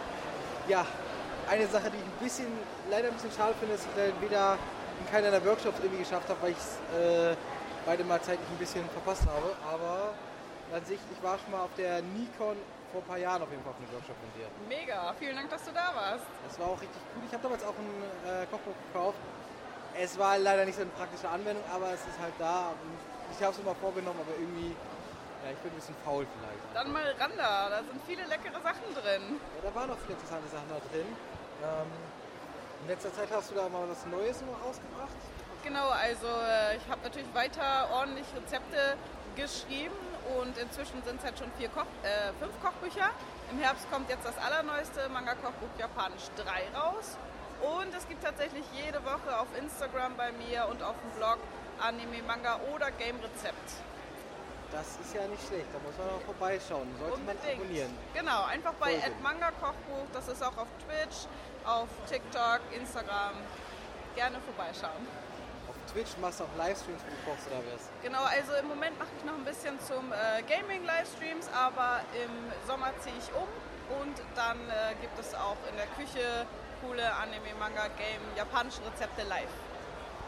[0.67, 0.85] Ja,
[1.49, 2.47] eine Sache, die ich ein bisschen,
[2.89, 4.57] leider ein bisschen schade finde, ist, dass ich weder
[4.99, 7.35] in keiner der Workshops irgendwie geschafft habe, weil ich es äh,
[7.85, 9.53] beide mal zeitlich ein bisschen verpasst habe.
[9.69, 10.13] Aber
[10.73, 12.57] an sich, ich war schon mal auf der Nikon
[12.91, 14.49] vor ein paar Jahren auf jeden Fall auf einem Workshop von dir.
[14.67, 16.25] Mega, vielen Dank, dass du da warst.
[16.47, 17.21] Das war auch richtig cool.
[17.27, 17.93] Ich habe damals auch ein
[18.25, 19.19] äh, Kochbuch gekauft.
[19.93, 22.73] Es war leider nicht so eine praktische Anwendung, aber es ist halt da.
[23.29, 24.73] Ich habe es mir mal vorgenommen, aber irgendwie,
[25.43, 26.63] ja, ich bin ein bisschen faul vielleicht.
[26.73, 29.39] Dann mal ran da, da sind viele leckere Sachen drin.
[29.39, 31.07] Ja, da waren noch viele interessante Sachen da drin.
[31.63, 31.91] Ähm,
[32.83, 35.19] in letzter Zeit hast du da mal was Neues rausgebracht?
[35.63, 38.95] Genau, also äh, ich habe natürlich weiter ordentlich Rezepte
[39.35, 39.95] geschrieben
[40.39, 43.09] und inzwischen sind es halt schon vier Koch, äh, fünf Kochbücher.
[43.51, 47.17] Im Herbst kommt jetzt das allerneueste Manga-Kochbuch Japanisch 3 raus.
[47.59, 51.39] Und es gibt tatsächlich jede Woche auf Instagram bei mir und auf dem Blog
[51.79, 53.88] Anime, Manga oder Game-Rezept.
[54.71, 56.87] Das ist ja nicht schlecht, da muss man auch vorbeischauen.
[56.99, 57.43] Sollte Unbedingt.
[57.43, 57.97] man abonnieren.
[58.13, 61.25] Genau, einfach bei Manga Kochbuch, das ist auch auf Twitch,
[61.65, 63.33] auf TikTok, Instagram.
[64.15, 65.07] Gerne vorbeischauen.
[65.91, 67.89] Twitch machst du auch Livestreams, wo du kochst oder was?
[68.03, 72.29] Genau, also im Moment mache ich noch ein bisschen zum äh, Gaming-Livestreams, aber im
[72.67, 73.49] Sommer ziehe ich um
[73.97, 76.45] und dann äh, gibt es auch in der Küche
[76.85, 79.49] coole Anime, Manga, Game, japanische Rezepte live.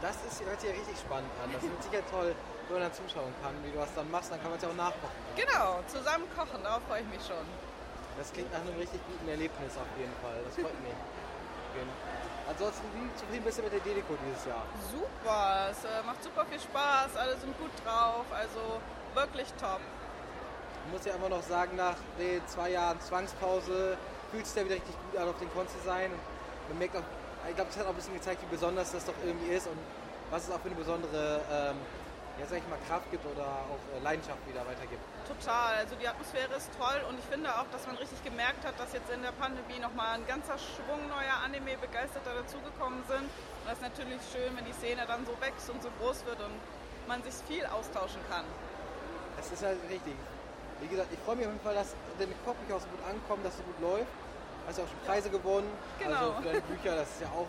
[0.02, 1.54] Das ist, hört sich ja richtig spannend an.
[1.54, 2.34] Das ist sicher toll,
[2.72, 4.70] wenn man dann zuschauen kann, wie du was dann machst, dann kann man es ja
[4.72, 5.20] auch nachkochen.
[5.36, 7.44] Genau, zusammen kochen, darauf freue ich mich schon.
[8.16, 10.40] Das klingt nach einem richtig guten Erlebnis auf jeden Fall.
[10.44, 10.96] Das freut mich.
[12.48, 14.64] Ansonsten, wie zufrieden bist du mit der Delico dieses Jahr?
[14.88, 18.80] Super, es äh, macht super viel Spaß, alle sind gut drauf, also
[19.14, 19.80] wirklich top.
[20.84, 23.96] Ich muss ja immer noch sagen, nach den zwei Jahren Zwangspause
[24.30, 26.10] fühlt es ja wieder richtig gut an, auf den Con zu sein.
[26.68, 27.04] Man merkt auch,
[27.48, 29.78] ich glaube, das hat auch ein bisschen gezeigt, wie besonders das doch irgendwie ist und
[30.30, 31.76] was es auch für eine besondere ähm,
[32.40, 35.02] ja, sag ich mal, Kraft gibt oder auch äh, Leidenschaft wieder weitergibt.
[35.28, 38.78] Total, also die Atmosphäre ist toll und ich finde auch, dass man richtig gemerkt hat,
[38.80, 43.28] dass jetzt in der Pandemie nochmal ein ganzer Schwung neuer Anime-Begeisterter dazugekommen sind.
[43.28, 46.40] Und das ist natürlich schön, wenn die Szene dann so wächst und so groß wird
[46.40, 46.56] und
[47.06, 48.44] man sich viel austauschen kann.
[49.38, 50.14] Es ist halt richtig.
[50.80, 53.42] Wie gesagt, ich freue mich auf jeden Fall, dass deine Kochbücher auch so gut ankommen,
[53.44, 54.12] dass es so gut läuft.
[54.66, 55.70] Hast ja auch schon Preise gewonnen.
[55.98, 56.14] Genau.
[56.14, 57.46] Also für deine Bücher, das ist ja auch,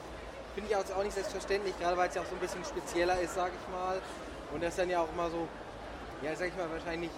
[0.56, 3.36] finde ich auch nicht selbstverständlich, gerade weil es ja auch so ein bisschen spezieller ist,
[3.36, 4.02] sage ich mal.
[4.54, 5.48] Und das ist dann ja auch immer so,
[6.22, 7.10] ja, sag ich mal, wahrscheinlich,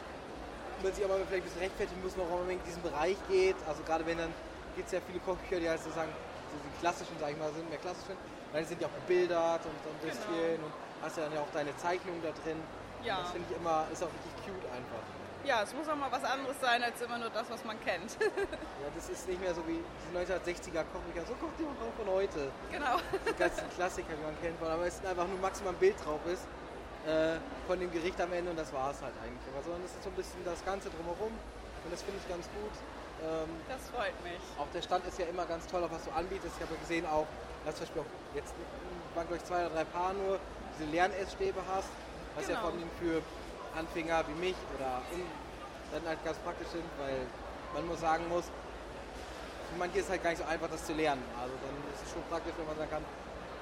[0.81, 3.55] man sich aber vielleicht ein bisschen rechtfertigen muss, warum man in diesen Bereich geht.
[3.67, 4.33] Also gerade wenn dann
[4.75, 7.69] gibt es ja viele Kochbücher, die halt sozusagen so die klassischen, sag ich mal, sind
[7.69, 8.15] mehr klassischen.
[8.53, 10.67] Dann sind die auch bebildert und so ein bisschen genau.
[10.67, 12.59] und hast ja dann ja auch deine Zeichnungen da drin.
[13.03, 13.19] Ja.
[13.19, 15.03] Und das finde ich immer, ist auch richtig cute einfach.
[15.45, 18.17] Ja, es muss auch mal was anderes sein als immer nur das, was man kennt.
[18.21, 21.25] ja, das ist nicht mehr so wie die 1960er Kochbücher.
[21.27, 22.51] So kocht jemand auch von heute.
[22.71, 22.97] Genau.
[23.29, 24.61] Die ganzen Klassiker, die man kennt.
[24.61, 26.47] Aber es ist einfach nur maximal ein Bild drauf ist
[27.05, 29.45] äh, von dem Gericht am Ende und das war es halt eigentlich.
[29.53, 32.49] Aber sondern es ist so ein bisschen das Ganze drumherum und das finde ich ganz
[32.49, 32.75] gut.
[33.21, 34.41] Ähm, das freut mich.
[34.57, 36.57] Auch der Stand ist ja immer ganz toll, auch was du anbietest.
[36.57, 37.27] Ich habe ja gesehen auch,
[37.65, 38.53] dass zum Beispiel auch jetzt
[39.13, 40.39] waren glaube ich zwei oder drei Paar nur
[40.77, 41.89] diese Lernessstäbe hast,
[42.35, 42.57] was genau.
[42.57, 43.21] ja vor allem für
[43.77, 45.01] Anfänger wie mich oder
[45.91, 47.27] dann halt ganz praktisch sind, weil
[47.73, 50.93] man nur sagen muss, für manche ist es halt gar nicht so einfach, das zu
[50.93, 51.23] lernen.
[51.39, 53.05] Also dann ist es schon praktisch, wenn man sagen kann,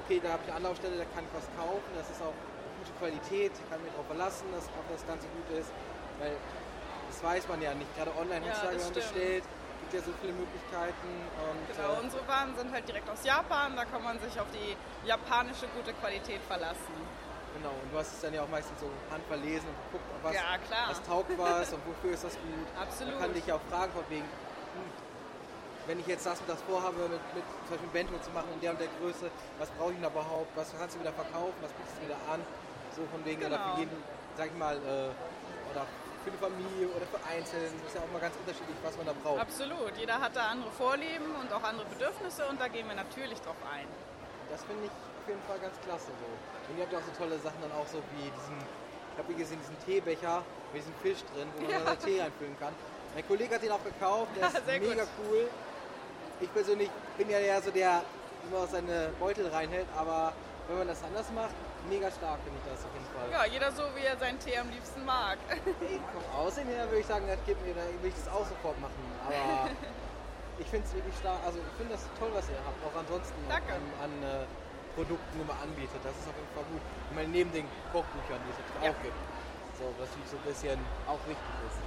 [0.06, 2.36] okay, da habe ich eine Anlaufstelle, da kann ich was kaufen, das ist auch
[2.80, 5.72] gute Qualität, kann mich darauf verlassen, dass auch das Ganze gut ist,
[6.20, 6.36] weil
[7.08, 7.90] das weiß man ja nicht.
[7.96, 9.44] Gerade online ja, wenn man bestellt,
[9.82, 11.10] gibt ja so viele Möglichkeiten.
[11.38, 14.48] Und, genau, äh, unsere Waren sind halt direkt aus Japan, da kann man sich auf
[14.52, 14.76] die
[15.08, 16.96] japanische gute Qualität verlassen.
[17.56, 20.58] Genau, und du hast es dann ja auch meistens so handverlesen und geguckt, was, ja,
[20.90, 22.68] was taugt was und wofür ist das gut.
[22.80, 23.14] Absolut.
[23.14, 24.90] Man kann dich ja auch fragen von wegen, hm,
[25.86, 28.62] wenn ich jetzt das und das vorhabe, mit, mit zum Beispiel Bento zu machen in
[28.62, 31.56] der und der Größe, was brauche ich denn da überhaupt, was kannst du wieder verkaufen,
[31.62, 32.40] was bietest du wieder an,
[32.96, 33.80] so von wegen, oder für Genau.
[33.80, 33.98] jeden,
[34.38, 35.12] sag ich mal, äh,
[35.70, 35.86] oder
[36.24, 39.06] für die Familie oder für Einzelnen, das ist ja auch mal ganz unterschiedlich, was man
[39.06, 39.42] da braucht.
[39.44, 39.92] Absolut.
[40.00, 43.60] Jeder hat da andere Vorlieben und auch andere Bedürfnisse und da gehen wir natürlich drauf
[43.68, 43.86] ein.
[44.50, 44.92] Das finde ich
[45.24, 46.28] auf jeden Fall ganz klasse so.
[46.70, 49.34] Und ihr habt ja auch so tolle Sachen dann auch so wie diesen, ich habe
[49.34, 51.80] gesehen, diesen Teebecher mit diesem Fisch drin, wo man Ja.
[51.86, 52.74] dann Tee reinfüllen kann.
[53.16, 54.90] Mein Kollege hat den auch gekauft, der ist Sehr gut.
[54.90, 55.48] mega cool.
[56.42, 58.04] Ich persönlich bin ja eher so der,
[58.50, 60.34] immer seine Beutel reinhält, aber
[60.68, 61.56] wenn man das anders macht,
[61.88, 63.28] mega stark finde ich das auf jeden Fall.
[63.32, 65.38] Ja, jeder so, wie er seinen Tee am liebsten mag.
[66.16, 68.80] Vom Aussehen her würde ich sagen, das gibt mir, da will ich das auch sofort
[68.82, 69.00] machen.
[69.28, 69.70] Aber
[70.60, 73.40] ich finde es wirklich stark, also ich finde das toll, was ihr habt, auch ansonsten
[73.48, 73.72] Danke.
[73.74, 74.46] an, an äh,
[74.96, 76.00] Produkten immer anbietet.
[76.04, 76.82] Das ist auf jeden Fall gut.
[77.10, 78.90] Ich meine, neben den Kochbüchern, die es Ja.
[78.90, 79.18] auch gibt.
[79.78, 81.78] So, was natürlich so ein bisschen auch wichtig ist.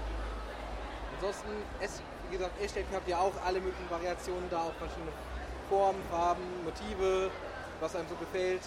[1.16, 5.12] Ansonsten, es, wie gesagt, Essstäbchen habt ihr auch alle möglichen Variationen da, auch verschiedene
[5.68, 7.30] Formen, Farben, Motive,
[7.80, 8.62] was einem so gefällt.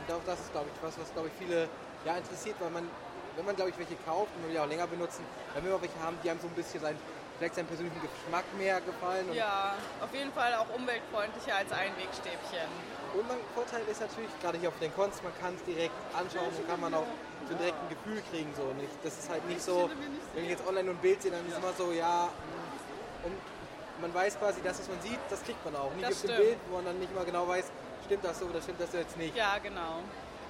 [0.00, 1.68] Und auch das ist, glaube ich, was, was glaube ich viele
[2.04, 2.88] ja, interessiert, weil man,
[3.36, 5.72] wenn man, glaube ich, welche kauft und man will ja auch länger benutzen, dann will
[5.72, 6.96] man welche haben, die einem so ein bisschen sein,
[7.38, 9.32] vielleicht seinen persönlichen Geschmack mehr gefallen.
[9.32, 12.66] Ja, auf jeden Fall auch umweltfreundlicher als Einwegstäbchen.
[13.14, 16.48] und mein Vorteil ist natürlich, gerade hier auf den Cons, man kann es direkt anschauen
[16.56, 17.06] und kann man auch
[17.48, 18.52] so direkt ein Gefühl kriegen.
[18.56, 18.64] So.
[18.74, 19.88] Nicht, das ist halt nicht so,
[20.34, 22.28] wenn ich jetzt online nur ein Bild sehe, dann ist es immer so, ja,
[23.24, 23.32] und
[24.00, 25.92] man weiß quasi, das, was man sieht, das kriegt man auch.
[25.94, 26.36] Nicht Das auf dem.
[26.36, 27.70] Bild, wo man dann nicht mal genau weiß,
[28.06, 29.36] stimmt das so oder stimmt das jetzt nicht.
[29.36, 30.02] Ja, genau.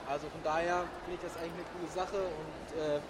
[0.09, 3.01] Also von daher finde ich das eigentlich eine coole Sache und äh,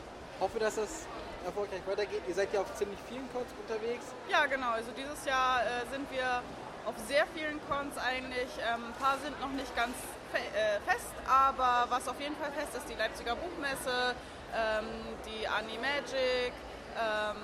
[0.40, 1.06] hoffe, dass das
[1.44, 2.22] erfolgreich weitergeht.
[2.28, 4.06] Ihr seid ja auf ziemlich vielen Cons unterwegs.
[4.30, 4.70] Ja, genau.
[4.70, 6.42] Also dieses Jahr äh, sind wir
[6.86, 8.48] auf sehr vielen Cons eigentlich.
[8.64, 9.94] Ähm, ein paar sind noch nicht ganz
[10.32, 14.14] fe äh, fest, aber was auf jeden Fall fest ist, die Leipziger Buchmesse,
[14.54, 14.86] ähm,
[15.26, 16.52] die Animagic,
[16.96, 17.36] ähm,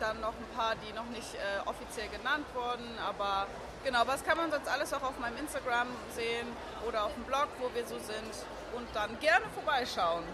[0.00, 3.46] dann noch ein paar, die noch nicht äh, offiziell genannt wurden, aber
[3.84, 6.46] genau, was kann man sonst alles auch auf meinem Instagram sehen
[6.86, 8.32] oder auf dem Blog, wo wir so sind
[8.74, 10.24] und dann gerne vorbeischauen.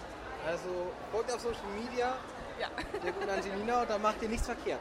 [0.47, 2.15] Also folgt auf Social Media
[2.61, 2.69] Ja,
[3.03, 4.81] der guten Angelina und dann macht ihr nichts verkehrt.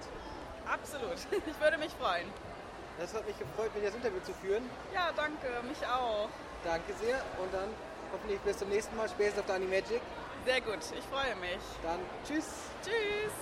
[0.66, 1.18] absolut.
[1.32, 2.28] Ich würde mich freuen.
[3.00, 4.64] Das hat mich gefreut, mit dir das Interview zu führen.
[4.94, 6.30] Ja, danke, mich auch.
[6.64, 7.70] Danke sehr und dann
[8.12, 10.02] hoffentlich bis zum nächsten Mal, spätestens auf der Animagic.
[10.46, 11.62] Sehr gut, ich freue mich.
[11.84, 12.70] Dann tschüss.
[12.84, 13.34] Tschüss.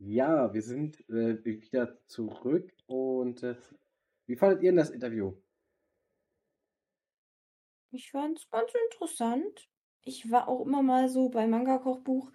[0.00, 3.56] Ja, wir sind äh, wieder zurück und äh,
[4.26, 5.34] wie fandet ihr denn das Interview?
[7.90, 9.68] Ich fand es ganz interessant.
[10.08, 12.30] Ich war auch immer mal so bei Manga-Kochbuch.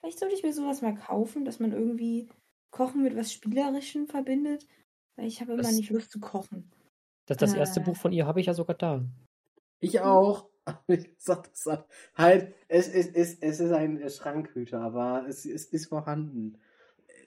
[0.00, 2.28] Vielleicht sollte ich mir sowas mal kaufen, dass man irgendwie
[2.70, 4.66] Kochen mit was Spielerischem verbindet.
[5.16, 6.70] Weil ich habe immer Das- nicht Lust zu kochen.
[7.26, 7.84] Das, das erste Äh.
[7.84, 9.04] Buch von ihr habe ich ja sogar da.
[9.80, 10.48] Ich auch.
[10.64, 11.66] Aber ich sag das
[12.14, 16.58] halt- es, es, es, es ist ein Schrankhüter, aber es, es ist vorhanden.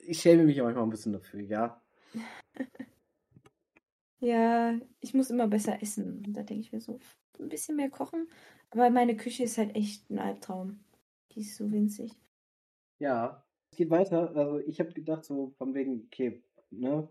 [0.06, 1.80] Ich schäme mich auch manchmal ein bisschen dafür, ja.
[4.20, 6.24] Ja, ich muss immer besser essen.
[6.24, 7.00] Und da denke ich mir so,
[7.40, 8.28] ein bisschen mehr kochen.
[8.72, 10.80] Aber meine Küche ist halt echt ein Albtraum.
[11.32, 12.12] Die ist so winzig.
[12.98, 14.34] Ja, es geht weiter.
[14.34, 17.08] Also ich habe gedacht, so von wegen, okay, ne?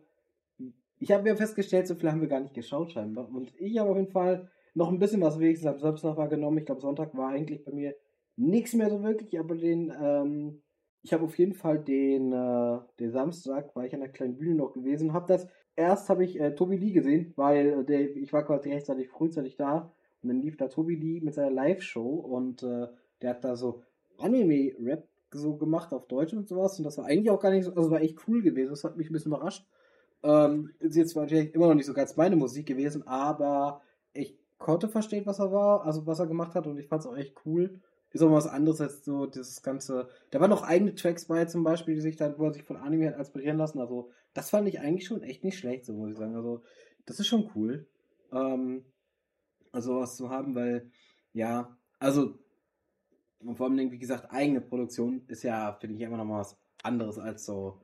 [0.98, 3.30] Ich habe ja festgestellt, so viel haben wir gar nicht geschaut scheinbar.
[3.30, 6.58] Und ich habe auf jeden Fall noch ein bisschen was wenigstens am Samstag wahrgenommen.
[6.60, 7.96] Ich glaube, Sonntag war eigentlich bei mir
[8.36, 10.62] nichts mehr so wirklich, aber den, ähm,
[11.04, 14.56] ich habe auf jeden Fall den, äh, den Samstag, war ich an der kleinen Bühne
[14.56, 18.32] noch gewesen, habe das, erst habe ich äh, Tobi Lee gesehen, weil äh, der, ich
[18.34, 22.64] war quasi rechtzeitig frühzeitig da und dann lief da Tobi Lee mit seiner Live-Show und
[22.64, 22.88] äh,
[23.22, 23.84] der hat da so
[24.18, 27.74] Anime-Rap so gemacht auf Deutsch und sowas und das war eigentlich auch gar nicht so,
[27.74, 29.66] also war echt cool gewesen, das hat mich ein bisschen überrascht.
[30.24, 33.82] Ähm, ist jetzt natürlich immer noch nicht so ganz meine Musik gewesen, aber
[34.14, 37.08] ich konnte verstehen, was er war, also was er gemacht hat und ich fand es
[37.08, 37.80] auch echt cool.
[38.14, 40.10] Ist auch was anderes als so dieses ganze.
[40.32, 42.76] Da waren noch eigene Tracks bei zum Beispiel, die sich dann, wo er sich von
[42.76, 43.80] Anime hat inspirieren lassen.
[43.80, 46.36] Also das fand ich eigentlich schon echt nicht schlecht, so muss ich sagen.
[46.36, 46.62] Also
[47.06, 47.88] das ist schon cool.
[48.34, 48.84] Ähm,
[49.72, 50.92] also was zu haben, weil
[51.34, 52.40] ja, also
[53.44, 56.58] und vor allem, wie gesagt, eigene Produktion ist ja, finde ich, immer noch mal was
[56.84, 57.82] anderes als so,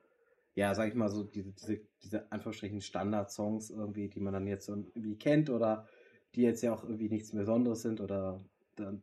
[0.55, 4.69] ja, sag ich mal, so diese, diese, diese Anführungsstrichen Standard-Songs irgendwie, die man dann jetzt
[4.69, 5.87] irgendwie kennt oder
[6.35, 8.39] die jetzt ja auch irgendwie nichts Besonderes sind oder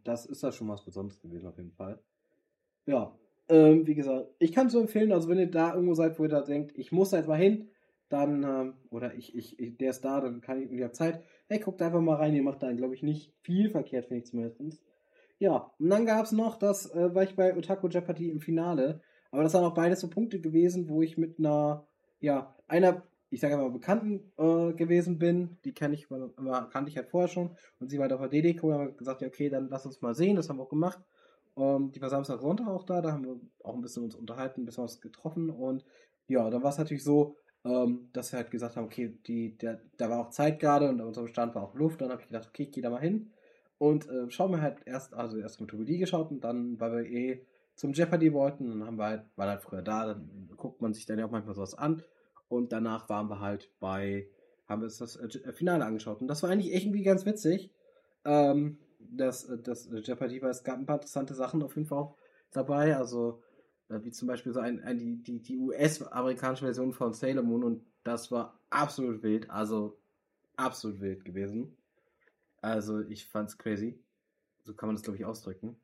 [0.04, 2.00] das ist da schon was Besonderes gewesen auf jeden Fall.
[2.86, 3.16] Ja,
[3.48, 6.22] ähm, wie gesagt, ich kann es so empfehlen, also wenn ihr da irgendwo seid, wo
[6.24, 7.68] ihr da denkt, ich muss da jetzt mal hin,
[8.08, 11.22] dann, ähm, oder ich, ich, ich, der ist da, dann kann ich, ich hab Zeit,
[11.48, 14.30] hey, guckt einfach mal rein, ihr macht da, glaube ich, nicht viel verkehrt, finde ich
[14.30, 14.82] zumindest.
[15.38, 19.00] Ja, und dann gab es noch, das äh, war ich bei Otaku Jeopardy im Finale,
[19.30, 21.86] aber das waren auch beides so Punkte gewesen, wo ich mit einer,
[22.20, 26.96] ja, einer, ich sage mal, Bekannten äh, gewesen bin, die kenne ich, aber kannte ich
[26.96, 29.68] halt vorher schon, und sie war da auf der DDCO, haben gesagt, ja, okay, dann
[29.68, 31.00] lass uns mal sehen, das haben wir auch gemacht.
[31.56, 34.62] Ähm, die war Samstag, Sonntag auch da, da haben wir auch ein bisschen uns unterhalten,
[34.62, 35.84] ein bisschen was getroffen und
[36.26, 39.80] ja, dann war es natürlich so, ähm, dass wir halt gesagt haben, okay, die, der,
[39.96, 42.00] da war auch Zeit gerade und unserem Stand war auch Luft.
[42.00, 43.30] Dann habe ich gedacht, okay, ich gehe da mal hin
[43.78, 47.46] und äh, schauen wir halt erst, also erst Mythologie geschaut und dann, weil wir eh
[47.74, 51.06] zum Jeopardy wollten, dann haben wir halt, war halt früher da, dann guckt man sich
[51.06, 52.02] dann ja auch manchmal sowas an
[52.48, 54.28] und danach waren wir halt bei,
[54.68, 57.70] haben wir uns das äh, Finale angeschaut und das war eigentlich irgendwie ganz witzig.
[58.24, 61.98] Ähm, das, äh, das Jeopardy, weil es gab ein paar interessante Sachen auf jeden Fall
[61.98, 62.16] auch
[62.52, 63.43] dabei, also äh,
[64.02, 67.84] wie zum Beispiel so ein, ein die, die, die US-amerikanische Version von Sailor Moon und
[68.02, 69.98] das war absolut wild, also
[70.56, 71.76] absolut wild gewesen.
[72.60, 73.98] Also ich fand's crazy.
[74.62, 75.76] So kann man das, glaube ich, ausdrücken.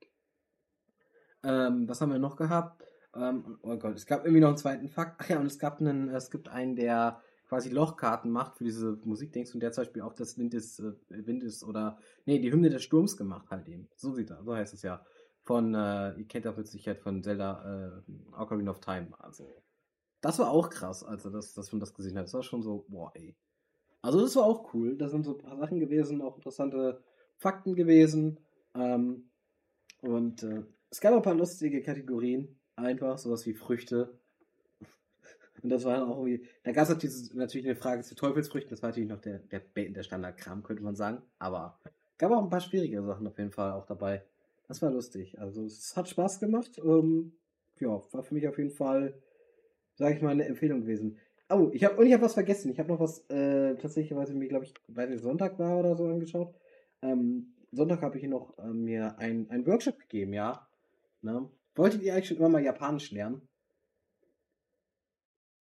[1.42, 2.82] Ähm, was haben wir noch gehabt?
[3.14, 5.16] Ähm, oh Gott, es gab irgendwie noch einen zweiten Fakt.
[5.18, 8.96] Ach ja, und es gab einen, es gibt einen, der quasi Lochkarten macht für diese
[9.04, 12.52] Musikdings und der zum Beispiel auch das Wind ist, äh, Wind ist oder, nee, die
[12.52, 13.88] Hymne des Sturms gemacht halt eben.
[13.96, 15.04] So sieht er, so heißt es ja.
[15.42, 19.08] Von, äh, ihr kennt auch mit Sicherheit von Zelda äh, Ocarina of Time.
[19.18, 19.48] Also,
[20.20, 22.24] das war auch krass, also das, dass man das gesehen hat.
[22.24, 23.34] Das war schon so, boah, ey.
[24.02, 24.96] Also das war auch cool.
[24.96, 27.02] Da sind so ein paar Sachen gewesen, auch interessante
[27.36, 28.38] Fakten gewesen.
[28.74, 29.30] Ähm,
[30.00, 32.58] und äh, es gab auch ein paar lustige Kategorien.
[32.76, 34.18] Einfach sowas wie Früchte.
[35.62, 36.46] Und das war dann auch irgendwie.
[36.62, 38.70] Da gab es natürlich eine Frage zu Teufelsfrüchten.
[38.70, 41.22] Das war natürlich noch der, der, der Standardkram, könnte man sagen.
[41.38, 41.78] Aber
[42.16, 44.24] gab auch ein paar schwierige Sachen auf jeden Fall auch dabei.
[44.70, 45.36] Das war lustig.
[45.40, 46.78] Also es hat Spaß gemacht.
[46.78, 47.32] Ähm,
[47.80, 49.20] ja, war für mich auf jeden Fall,
[49.96, 51.18] sage ich mal, eine Empfehlung gewesen.
[51.48, 52.70] Oh, ich habe und ich habe was vergessen.
[52.70, 55.80] Ich habe noch was äh, tatsächlich, weil ich mir, glaube ich, weil es Sonntag war
[55.80, 56.54] oder so angeschaut.
[57.02, 60.68] Ähm, Sonntag habe ich noch äh, mir ein, ein Workshop gegeben, ja.
[61.20, 61.50] Ne?
[61.74, 63.42] Wolltet ihr eigentlich schon immer mal Japanisch lernen?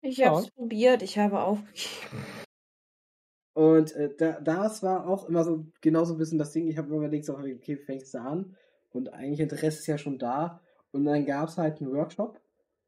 [0.02, 0.28] Ich ja.
[0.28, 2.24] habe es probiert, ich habe aufgegeben.
[3.54, 6.68] Und äh, da, das war auch immer so genau so ein bisschen das Ding.
[6.68, 8.56] Ich habe immer überlegt, so, okay, fängst du an?
[8.92, 10.62] Und eigentlich Interesse ist ja schon da.
[10.92, 12.40] Und dann gab es halt einen Workshop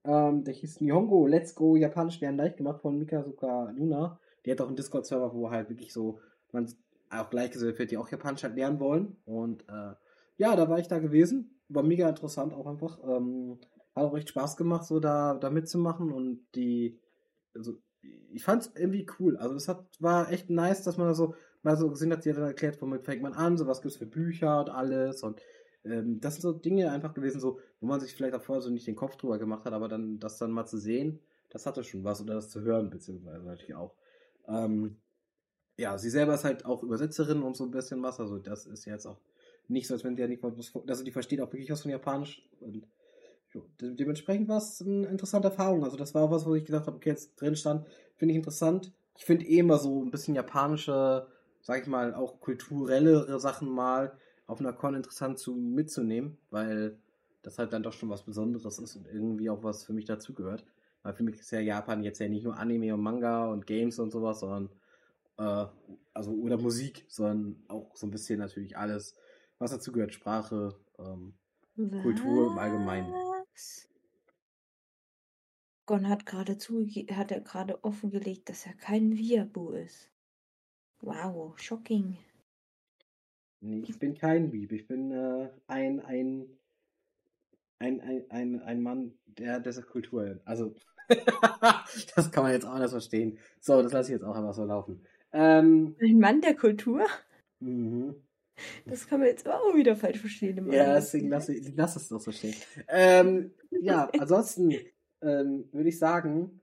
[0.04, 4.20] ähm, der hieß Nihongo Let's Go Japanisch lernen leicht gemacht von Mikazuka Luna.
[4.46, 6.20] Die hat auch einen Discord-Server, wo halt wirklich so
[6.52, 6.68] man
[7.10, 9.18] auch gleichgesellt wird, die auch Japanisch halt lernen wollen.
[9.26, 9.94] Und äh,
[10.38, 11.60] ja, da war ich da gewesen.
[11.70, 13.00] War mega interessant auch einfach.
[13.04, 13.60] Ähm,
[13.96, 17.00] hat auch echt Spaß gemacht, so da, da mitzumachen und die,
[17.54, 17.74] also
[18.34, 19.38] ich fand's irgendwie cool.
[19.38, 22.32] Also es hat, war echt nice, dass man da so mal so gesehen hat, sie
[22.32, 25.42] hat dann erklärt, womit fängt man an, so was gibt's für Bücher und alles und
[25.84, 28.70] ähm, das sind so Dinge einfach gewesen, so, wo man sich vielleicht auch vorher so
[28.70, 31.84] nicht den Kopf drüber gemacht hat, aber dann das dann mal zu sehen, das hatte
[31.84, 33.96] schon was oder das zu hören, beziehungsweise natürlich auch.
[34.48, 34.98] Ähm,
[35.78, 38.86] ja, sie selber ist halt auch Übersetzerin und so ein bisschen was, also das ist
[38.86, 39.20] jetzt auch
[39.68, 40.54] nicht so, als wenn die ja nicht mal
[40.88, 42.88] also die versteht auch wirklich was von Japanisch und
[43.82, 45.84] de dementsprechend war es eine interessante Erfahrung.
[45.84, 48.38] Also das war auch was, wo ich gedacht habe, okay, jetzt drin stand, finde ich
[48.38, 48.94] interessant.
[49.18, 51.28] Ich finde eh immer so ein bisschen japanische,
[51.62, 54.18] sag ich mal, auch kulturellere Sachen mal
[54.52, 57.00] auf einer Con interessant zu mitzunehmen, weil
[57.42, 60.66] das halt dann doch schon was Besonderes ist und irgendwie auch was für mich dazugehört.
[61.04, 63.98] Weil für mich ist ja Japan jetzt ja nicht nur Anime und Manga und Games
[63.98, 64.70] und sowas, sondern
[65.38, 65.66] äh,
[66.14, 69.16] also oder Musik, sondern auch so ein bisschen natürlich alles,
[69.58, 71.34] was dazugehört, Sprache, ähm,
[72.04, 73.14] Kultur im Allgemeinen.
[75.86, 80.10] Gon hat gerade hat er gerade offengelegt, dass er kein Viabu ist.
[81.00, 82.18] Wow, shocking.
[83.62, 84.72] Nee, ich bin kein Wieb.
[84.72, 86.48] Ich bin äh, ein, ein,
[87.80, 90.42] ein, ein, ein, ein Mann der dieser Kultur.
[90.46, 90.74] Also,
[92.16, 93.38] das kann man jetzt auch anders verstehen.
[93.60, 95.06] So, das lasse ich jetzt auch einfach so laufen.
[95.32, 97.06] Ähm, ein Mann der Kultur?
[97.60, 98.16] Mhm.
[98.86, 100.72] Das kann man jetzt auch wieder falsch verstehen.
[100.72, 102.56] Ja, deswegen lasse ich lass es doch so stehen.
[102.88, 104.72] Ähm, ja, ansonsten
[105.22, 106.62] ähm, würde ich sagen,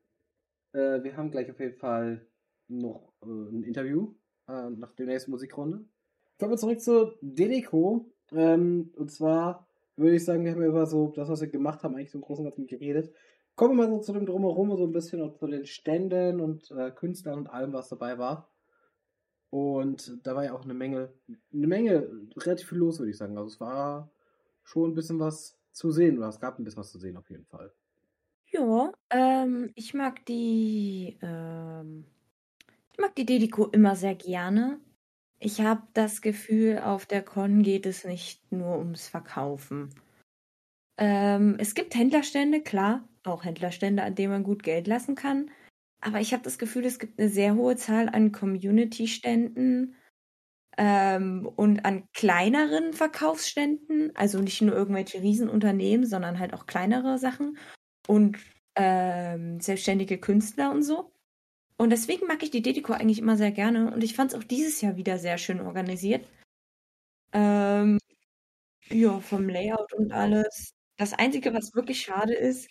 [0.73, 2.27] äh, wir haben gleich auf jeden Fall
[2.69, 4.15] noch äh, ein Interview
[4.49, 5.85] äh, nach der nächsten Musikrunde.
[6.39, 8.07] Kommen wir zurück zu Delico.
[8.33, 11.95] Ähm, und zwar würde ich sagen, wir haben über so das, was wir gemacht haben,
[11.95, 13.13] eigentlich so im Großen und Ganzen geredet.
[13.57, 16.71] Kommen wir mal so zu dem Drumherum, so ein bisschen und zu den Ständen und
[16.71, 18.49] äh, Künstlern und allem, was dabei war.
[19.51, 21.13] Und da war ja auch eine Menge,
[21.53, 23.37] eine Menge, relativ viel los, würde ich sagen.
[23.37, 24.11] Also es war
[24.63, 27.31] schon ein bisschen was zu sehen, oder es gab ein bisschen was zu sehen auf
[27.31, 27.73] jeden Fall.
[28.51, 32.05] Ja, ähm, ich mag die, ähm,
[32.93, 34.81] ich mag die Dedico immer sehr gerne.
[35.41, 39.95] Ich habe das Gefühl, auf der Con geht es nicht nur ums Verkaufen.
[40.99, 45.51] Ähm, es gibt Händlerstände, klar, auch Händlerstände, an denen man gut Geld lassen kann.
[46.01, 49.95] Aber ich habe das Gefühl, es gibt eine sehr hohe Zahl an Community-Ständen
[50.77, 54.15] ähm, und an kleineren Verkaufsständen.
[54.17, 57.59] Also nicht nur irgendwelche Riesenunternehmen, sondern halt auch kleinere Sachen
[58.09, 58.39] und
[58.75, 61.13] ähm, selbstständige Künstler und so.
[61.79, 63.93] Und deswegen mag ich die Dedico eigentlich immer sehr gerne.
[63.93, 66.27] Und ich fand es auch dieses Jahr wieder sehr schön organisiert.
[67.33, 67.99] Ähm,
[68.91, 70.73] ja, vom Layout und alles.
[70.97, 72.69] Das Einzige, was wirklich schade ist,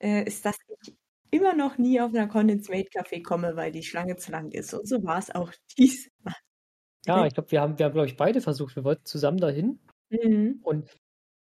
[0.00, 0.94] äh, ist, dass ich
[1.30, 4.72] immer noch nie auf einer Condensed Made Kaffee komme, weil die Schlange zu lang ist.
[4.72, 6.34] Und so war es auch diesmal.
[7.06, 8.76] Ja, ich glaube, wir haben, wir haben, glaube ich, beide versucht.
[8.76, 9.80] Wir wollten zusammen dahin.
[10.10, 10.60] Mhm.
[10.62, 10.96] Und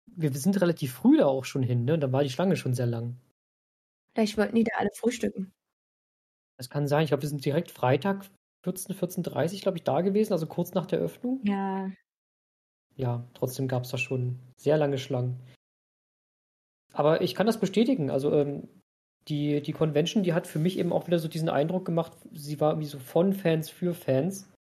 [0.07, 1.99] wir, sind relativ früh da auch schon hin, ne?
[1.99, 3.21] Da war die Schlange schon sehr lang.
[4.15, 5.53] Vielleicht wollten die da alle frühstücken.
[6.59, 7.05] Das kann sein.
[7.05, 8.27] Ich glaube, wir sind direkt Freitag
[8.65, 11.41] 14, 14.30 glaube ich, da gewesen, also kurz nach der Öffnung.
[11.45, 11.91] Ja.
[12.97, 15.39] Ja, trotzdem gab es da schon sehr lange Schlangen.
[16.93, 18.11] Aber ich kann das bestätigen.
[18.11, 18.69] Also ähm,
[19.29, 22.59] die, die Convention, die hat für mich eben auch wieder so diesen Eindruck gemacht, sie
[22.59, 24.51] war irgendwie so von Fans für Fans.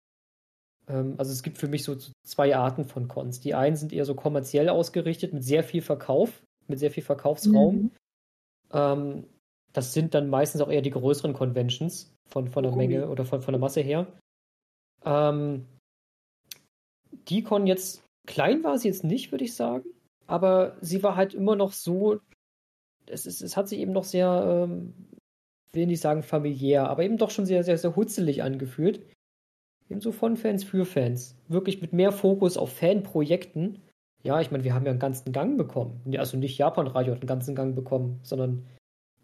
[0.86, 3.40] Ähm, also es gibt für mich so zwei Arten von Cons.
[3.40, 7.76] Die einen sind eher so kommerziell ausgerichtet, mit sehr viel Verkauf, mit sehr viel Verkaufsraum.
[7.76, 7.90] Mhm.
[8.72, 9.26] Ähm,
[9.76, 13.26] das sind dann meistens auch eher die größeren Conventions von, von der Oh, Menge oder
[13.26, 14.06] von, von der Masse her.
[15.04, 15.66] Ähm,
[17.28, 19.84] die Con jetzt, klein war sie jetzt nicht, würde ich sagen,
[20.26, 22.20] aber sie war halt immer noch so,
[23.06, 24.94] es, ist, es hat sich eben noch sehr, ähm,
[25.72, 29.06] will nicht sagen familiär, aber eben doch schon sehr, sehr, sehr hutzelig angefühlt.
[29.90, 31.36] Eben so von Fans für Fans.
[31.48, 33.82] Wirklich mit mehr Fokus auf Fanprojekten.
[34.22, 36.02] Ja, ich meine, wir haben ja einen ganzen Gang bekommen.
[36.16, 38.64] Also nicht Japan Radio hat einen ganzen Gang bekommen, sondern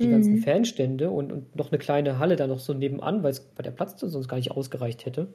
[0.00, 0.12] die Mhm.
[0.12, 4.00] ganzen Fanstände und, und noch eine kleine Halle da noch so nebenan, weil der Platz
[4.00, 5.32] sonst gar nicht ausgereicht hätte.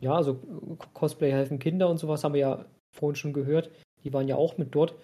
[0.00, 3.70] Ja, also äh, Cosplay helfen Kinder und sowas haben wir ja vorhin schon gehört.
[4.04, 4.94] Die waren ja auch mit dort.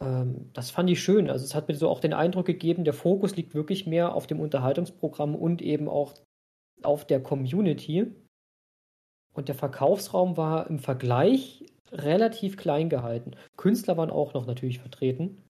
[0.00, 1.30] Ähm, das fand ich schön.
[1.30, 4.26] Also es hat mir so auch den Eindruck gegeben, der Fokus liegt wirklich mehr auf
[4.26, 6.14] dem Unterhaltungsprogramm und eben auch
[6.82, 8.12] auf der Community.
[9.32, 13.32] Und der Verkaufsraum war im Vergleich relativ klein gehalten.
[13.56, 15.45] Künstler waren auch noch natürlich vertreten.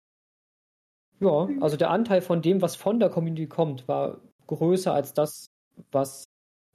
[1.20, 5.46] Ja, also der Anteil von dem, was von der Community kommt, war größer als das,
[5.90, 6.24] was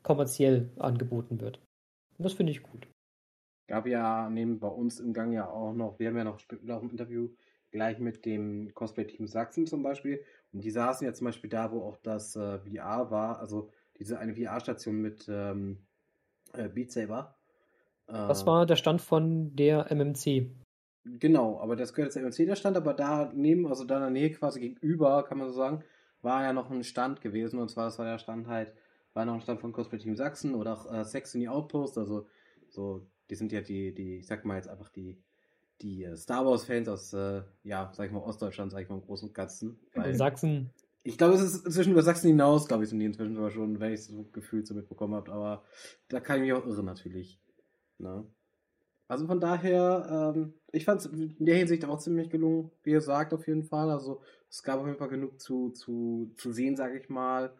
[0.04, 1.60] kommerziell angeboten wird.
[2.17, 2.88] Und das finde ich gut.
[3.67, 6.77] Gab ja neben bei uns im Gang ja auch noch, wir haben ja noch später
[6.77, 7.30] auch ein Interview
[7.71, 10.23] gleich mit dem Cosplay-Team Sachsen zum Beispiel.
[10.51, 14.19] Und die saßen ja zum Beispiel da, wo auch das äh, VR war, also diese
[14.19, 15.77] eine VR-Station mit ähm,
[16.54, 17.36] äh, Beat Saber.
[18.08, 20.51] Äh, Das war der Stand von der MMC.
[21.04, 24.10] Genau, aber das gehört jetzt MMC der Stand, aber da neben, also da in der
[24.12, 25.84] Nähe quasi gegenüber, kann man so sagen,
[26.22, 28.74] war ja noch ein Stand gewesen und zwar das war der Stand halt,
[29.14, 31.98] war noch ein Stand von Cosplay Team Sachsen oder auch äh, Sex in the Outpost,
[31.98, 32.28] also
[32.70, 35.18] so, die sind ja die, die, ich sag mal jetzt einfach die,
[35.82, 38.96] die äh, Star Wars Fans aus, äh, ja, sag ich mal, Ostdeutschland, sag ich mal
[38.96, 39.80] im Großen und Ganzen.
[39.96, 40.70] Weil Sachsen.
[41.02, 43.80] ich glaube, es ist inzwischen über Sachsen hinaus, glaube ich, sind die inzwischen sogar schon,
[43.80, 45.64] wenn ich es so gefühlt so mitbekommen habe, aber
[46.10, 47.40] da kann ich mich auch irren natürlich.
[47.98, 48.26] Ne?
[49.12, 53.02] Also von daher, ähm, ich fand es in der Hinsicht auch ziemlich gelungen, wie ihr
[53.02, 53.91] sagt, auf jeden Fall.
[53.91, 57.54] Also es gab auf jeden Fall genug zu, zu, zu sehen, sage ich mal.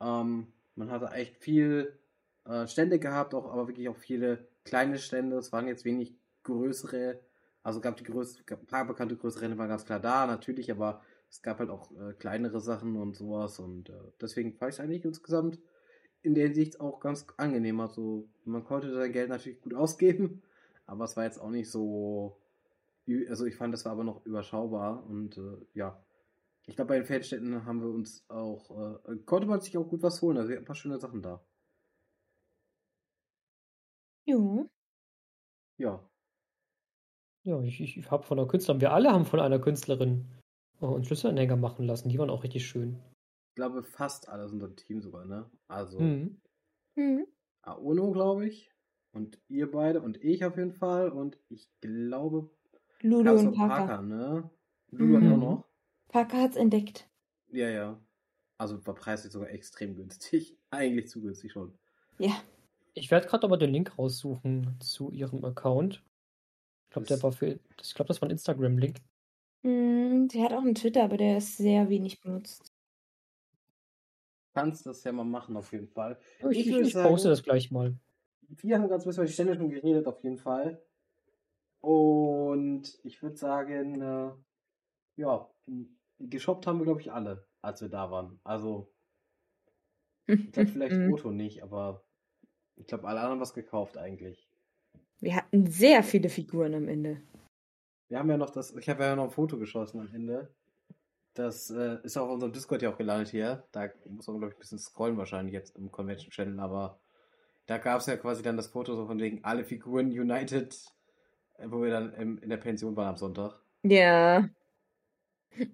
[0.00, 1.98] Ähm, man hatte echt viel
[2.44, 5.38] äh, Stände gehabt, auch, aber wirklich auch viele kleine Stände.
[5.38, 7.18] Es waren jetzt wenig größere,
[7.64, 11.02] also gab die gab ein paar bekannte größere Rennen waren ganz klar da, natürlich, aber
[11.28, 14.80] es gab halt auch äh, kleinere Sachen und sowas und äh, deswegen fand ich es
[14.80, 15.58] eigentlich insgesamt
[16.22, 17.80] in der Hinsicht auch ganz angenehm.
[17.80, 20.44] Also man konnte sein Geld natürlich gut ausgeben,
[20.92, 22.38] aber es war jetzt auch nicht so.
[23.28, 26.04] Also ich fand, das war aber noch überschaubar und äh, ja.
[26.66, 28.70] Ich glaube, bei den Feldstädten haben wir uns auch,
[29.08, 30.36] äh, konnte man sich auch gut was holen.
[30.36, 31.44] Also wir hatten ein paar schöne Sachen da.
[34.24, 34.70] Jo.
[35.78, 36.08] Ja.
[37.42, 40.28] Ja, ich, ich, ich habe von einer Künstlerin, wir alle haben von einer Künstlerin
[40.80, 42.08] äh, uns Schlüsselanhänger machen lassen.
[42.08, 43.02] Die waren auch richtig schön.
[43.48, 45.50] Ich glaube, fast alle sind im Team sogar, ne?
[45.66, 46.40] Also Mhm.
[46.94, 47.26] Mhm.
[47.62, 48.71] Aono, glaube ich.
[49.12, 51.10] Und ihr beide und ich auf jeden Fall.
[51.10, 52.50] Und ich glaube,
[53.00, 53.86] Lulu und Parker.
[53.86, 54.50] Parker, ne?
[54.90, 55.32] Lulu hat Mhm.
[55.32, 55.64] auch noch.
[56.08, 57.08] Parker hat's entdeckt.
[57.50, 58.00] Ja, ja.
[58.58, 60.56] Also war preislich sogar extrem günstig.
[60.70, 61.74] Eigentlich zu günstig schon.
[62.18, 62.32] Ja.
[62.94, 66.02] Ich werde gerade aber den Link raussuchen zu ihrem Account.
[66.88, 68.96] Ich glaube, der Das- war für, ich glaube, das war ein Instagram-Link.
[69.62, 72.72] Mm, sie hat auch einen Twitter, aber der ist sehr wenig benutzt.
[74.54, 76.18] Kannst das ja mal machen, auf jeden Fall.
[76.50, 77.94] Ich, Ich ich, ich poste sagen- das gleich mal.
[78.60, 80.82] Wir haben ganz ein bisschen über die Stände schon geredet, auf jeden Fall.
[81.80, 84.30] Und ich würde sagen, äh,
[85.16, 85.48] ja,
[86.18, 88.40] geshoppt haben wir, glaube ich, alle, als wir da waren.
[88.44, 88.92] Also,
[90.26, 91.10] ich glaube, vielleicht Mhm.
[91.10, 92.04] Foto nicht, aber
[92.76, 94.48] ich glaube, alle anderen haben was gekauft eigentlich.
[95.20, 97.22] Wir hatten sehr viele Figuren am Ende.
[98.08, 100.54] Wir haben ja noch das, ich habe ja noch ein Foto geschossen am Ende.
[101.34, 103.64] Das äh, ist auch auf unserem Discord ja auch gelandet hier.
[103.72, 107.00] Da muss man, glaube ich, ein bisschen scrollen wahrscheinlich jetzt im Convention Channel, aber
[107.66, 110.74] da gab es ja quasi dann das Foto so von wegen alle Figuren United,
[111.54, 113.60] äh, wo wir dann im, in der Pension waren am Sonntag.
[113.82, 114.48] Ja.
[115.54, 115.68] Ich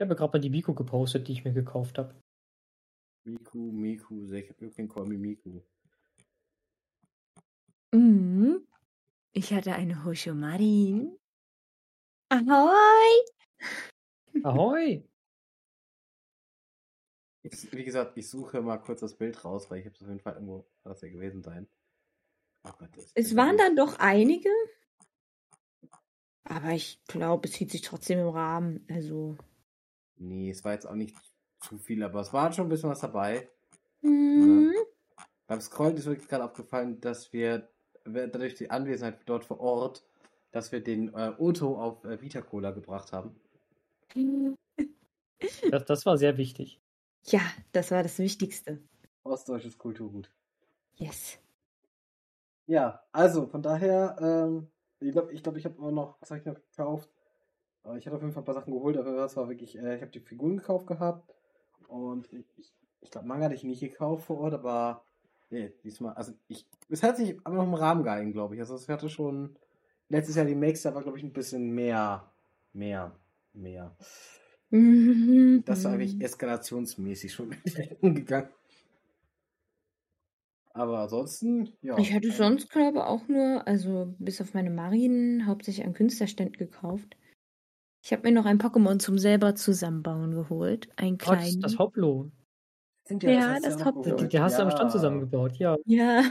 [0.00, 2.14] habe gerade mal die Miku gepostet, die ich mir gekauft habe.
[3.24, 5.62] Miku, Miku, you can call me Miku.
[7.92, 8.66] Mhm.
[9.32, 11.16] Ich hatte eine Hoshomarin.
[12.28, 13.24] Ahoi!
[14.42, 15.04] Ahoi!
[17.44, 20.08] Ich, wie gesagt, ich suche mal kurz das Bild raus, weil ich habe es auf
[20.08, 21.68] jeden Fall irgendwo, das ja gewesen sein.
[22.64, 24.48] Oh Gott, es waren dann doch einige,
[26.44, 28.86] aber ich glaube, es hielt sich trotzdem im Rahmen.
[28.90, 29.36] Also.
[30.16, 31.14] Nee, es war jetzt auch nicht
[31.60, 33.50] zu viel, aber es war schon ein bisschen was dabei.
[34.00, 34.72] Mhm.
[34.74, 35.24] Ja.
[35.46, 37.68] Beim Scrollen ist wirklich gerade aufgefallen, dass wir
[38.04, 40.02] dadurch die Anwesenheit dort vor Ort,
[40.50, 43.38] dass wir den äh, Otto auf äh, Vita Cola gebracht haben.
[45.70, 46.80] Das, das war sehr wichtig.
[47.26, 47.40] Ja,
[47.72, 48.82] das war das Wichtigste.
[49.22, 50.30] Ostdeutsches Kulturgut.
[50.96, 51.38] Yes.
[52.66, 54.68] Ja, also von daher, ähm,
[55.00, 57.10] ich glaube, ich, glaub, ich habe auch noch, was habe ich noch gekauft?
[57.84, 59.96] Äh, ich hatte auf jeden Fall ein paar Sachen geholt, aber das war wirklich, äh,
[59.96, 61.30] ich habe die Figuren gekauft gehabt
[61.88, 65.04] und ich, ich, glaube, Manga hatte ich nicht gekauft vor Ort, aber
[65.50, 68.60] nee, diesmal, also ich, es hat sich aber noch im Rahmen gehalten, glaube ich.
[68.60, 69.56] Also es hatte schon,
[70.08, 72.30] letztes Jahr die Max, da war glaube ich ein bisschen mehr,
[72.72, 73.12] mehr,
[73.52, 73.96] mehr.
[75.64, 77.54] Das war eigentlich eskalationsmäßig schon
[78.02, 78.48] gegangen.
[80.72, 81.96] Aber ansonsten, ja.
[81.98, 86.56] Ich hatte sonst, glaube ich, auch nur, also bis auf meine Marien, hauptsächlich an Künstlerständen
[86.56, 87.16] gekauft.
[88.04, 90.88] Ich habe mir noch ein Pokémon zum selber zusammenbauen geholt.
[90.96, 91.60] Ein kleines.
[91.60, 92.32] Das, das Hoplo.
[93.08, 94.16] Ja, ja, das, das Hoplo.
[94.16, 95.76] Der hast du am Stand zusammengebaut, ja.
[95.84, 96.22] Ja.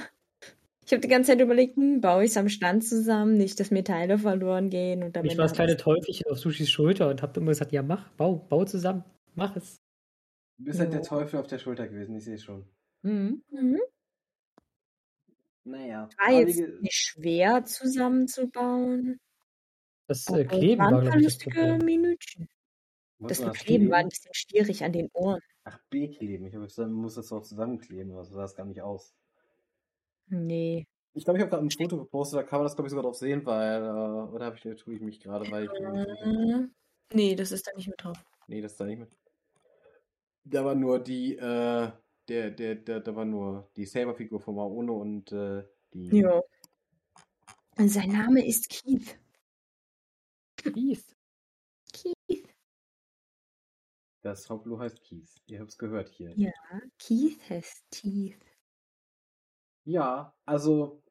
[0.86, 3.72] Ich habe die ganze Zeit überlegt, hm, baue ich es am Stand zusammen, nicht, dass
[3.72, 5.04] mir Teile verloren gehen.
[5.04, 8.10] Und ich war das kleine Teufelchen auf Sushis Schulter und habe immer gesagt, ja mach,
[8.12, 9.04] bau, bau zusammen,
[9.36, 9.78] mach es.
[10.58, 12.66] Du bist halt der Teufel auf der Schulter gewesen, ich sehe schon.
[13.02, 13.44] Mhm.
[13.50, 13.80] Mhm.
[15.66, 16.10] Naja.
[16.18, 19.20] War jetzt nicht schwer zusammenzubauen.
[20.08, 21.84] Das äh, Kleben war, glaube ich, das.
[21.84, 22.50] Minütchen.
[23.20, 25.40] Das Bekleben war ein bisschen schwierig an den Ohren.
[25.64, 26.46] Ach, bekleben.
[26.46, 29.14] Ich habe gesagt, man muss das auch zusammenkleben, aber so sah es gar nicht aus.
[30.28, 30.86] Nee.
[31.14, 33.04] Ich glaube, ich habe gerade ein Foto gepostet, da kann man das, glaube ich, sogar
[33.04, 35.72] drauf sehen, weil, äh, oder habe ich, tue ich mich gerade, weil ich.
[35.72, 36.68] Äh,
[37.14, 38.18] nee, das ist da nicht mit drauf.
[38.48, 39.16] Nee, das ist da nicht mit.
[40.44, 41.92] Da war nur die, äh,
[42.28, 45.64] der, der, der, da war nur die Saber-Figur von Maono und äh,
[45.94, 46.18] die.
[46.18, 46.42] Ja.
[47.78, 49.20] Und sein Name ist Keith.
[50.58, 51.16] Keith.
[51.92, 52.56] Keith.
[54.22, 55.30] Das Hauptlo heißt Keith.
[55.46, 56.34] Ihr habt es gehört hier.
[56.38, 56.52] Ja,
[56.98, 58.53] Keith heißt Teeth.
[59.86, 61.02] Ja, also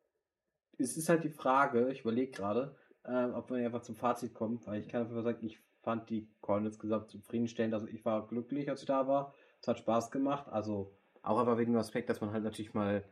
[0.79, 4.67] es ist halt die Frage, ich überlege gerade, äh, ob man einfach zum Fazit kommt,
[4.67, 7.75] weil ich kann einfach sagen, ich fand die Con insgesamt zufriedenstellend.
[7.75, 9.35] Also ich war glücklich, als ich da war.
[9.61, 10.49] Es hat Spaß gemacht.
[10.49, 10.93] Also
[11.23, 13.05] auch aber wegen dem Aspekt, dass man halt natürlich mal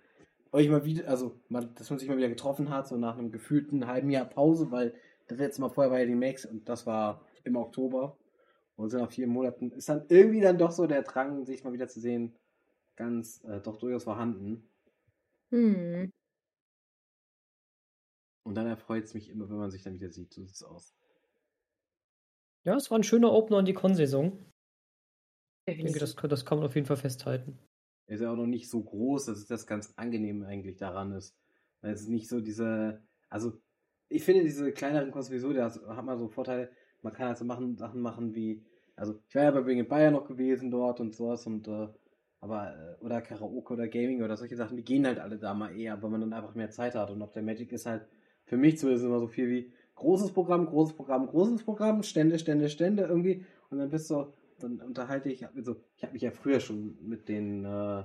[0.53, 3.31] euch mal wieder, also man, dass man sich mal wieder getroffen hat, so nach einem
[3.31, 4.95] gefühlten halben Jahr Pause, weil
[5.29, 8.17] das letzte Mal vorher war ja die Max und das war im Oktober.
[8.77, 11.73] Und so nach vier Monaten ist dann irgendwie dann doch so der Drang, sich mal
[11.73, 12.35] wieder zu sehen,
[12.97, 14.70] ganz äh, doch durchaus vorhanden.
[15.51, 16.11] Hm.
[18.45, 20.33] Und dann erfreut es mich immer, wenn man sich dann wieder sieht.
[20.33, 20.95] So sieht es aus.
[22.65, 24.39] Ja, es war ein schöner Opener in die Con-Saison.
[25.67, 27.59] Ich denke, das, das kann man auf jeden Fall festhalten.
[28.07, 31.13] Er ist ja auch noch nicht so groß, dass es das ganz angenehm eigentlich daran
[31.13, 31.37] ist.
[31.81, 33.61] Weil es ist nicht so diese, also
[34.09, 36.71] ich finde diese kleineren Cons sowieso, da hat man so Vorteile,
[37.03, 38.65] man kann halt so machen, Sachen machen wie,
[38.97, 41.89] also ich war ja bei Bring Bayern noch gewesen dort und sowas und äh,
[42.41, 45.77] aber, äh, oder Karaoke oder Gaming oder solche Sachen, die gehen halt alle da mal
[45.77, 47.11] eher, weil man dann einfach mehr Zeit hat.
[47.11, 48.07] Und auf der Magic ist halt
[48.45, 52.69] für mich zumindest immer so viel wie großes Programm, großes Programm, großes Programm, Stände, Stände,
[52.71, 53.45] Stände irgendwie.
[53.69, 57.29] Und dann bist du, dann unterhalte ich, also ich habe mich ja früher schon mit
[57.29, 58.05] den, äh,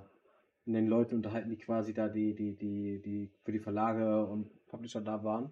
[0.66, 5.02] den Leuten unterhalten, die quasi da die, die, die, die für die Verlage und Publisher
[5.02, 5.50] da waren.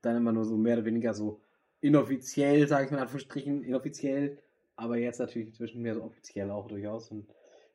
[0.00, 1.42] Dann immer nur so mehr oder weniger so
[1.80, 4.38] inoffiziell, sage ich mal Anführungsstrichen, inoffiziell,
[4.76, 7.10] aber jetzt natürlich inzwischen mehr so offiziell auch durchaus.
[7.10, 7.26] Und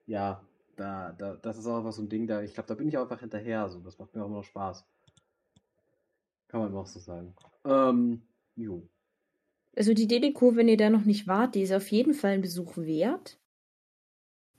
[0.08, 0.42] ja,
[0.76, 2.98] da, da, das ist auch einfach so ein Ding, da, ich glaube, da bin ich
[2.98, 3.70] auch einfach hinterher.
[3.70, 3.80] So.
[3.82, 4.86] Das macht mir auch immer noch Spaß.
[6.48, 7.36] Kann man auch so sagen.
[7.66, 8.22] Ähm,
[8.56, 8.88] jo.
[9.76, 12.42] Also die Delico, wenn ihr da noch nicht wart, die ist auf jeden Fall ein
[12.42, 13.38] Besuch wert.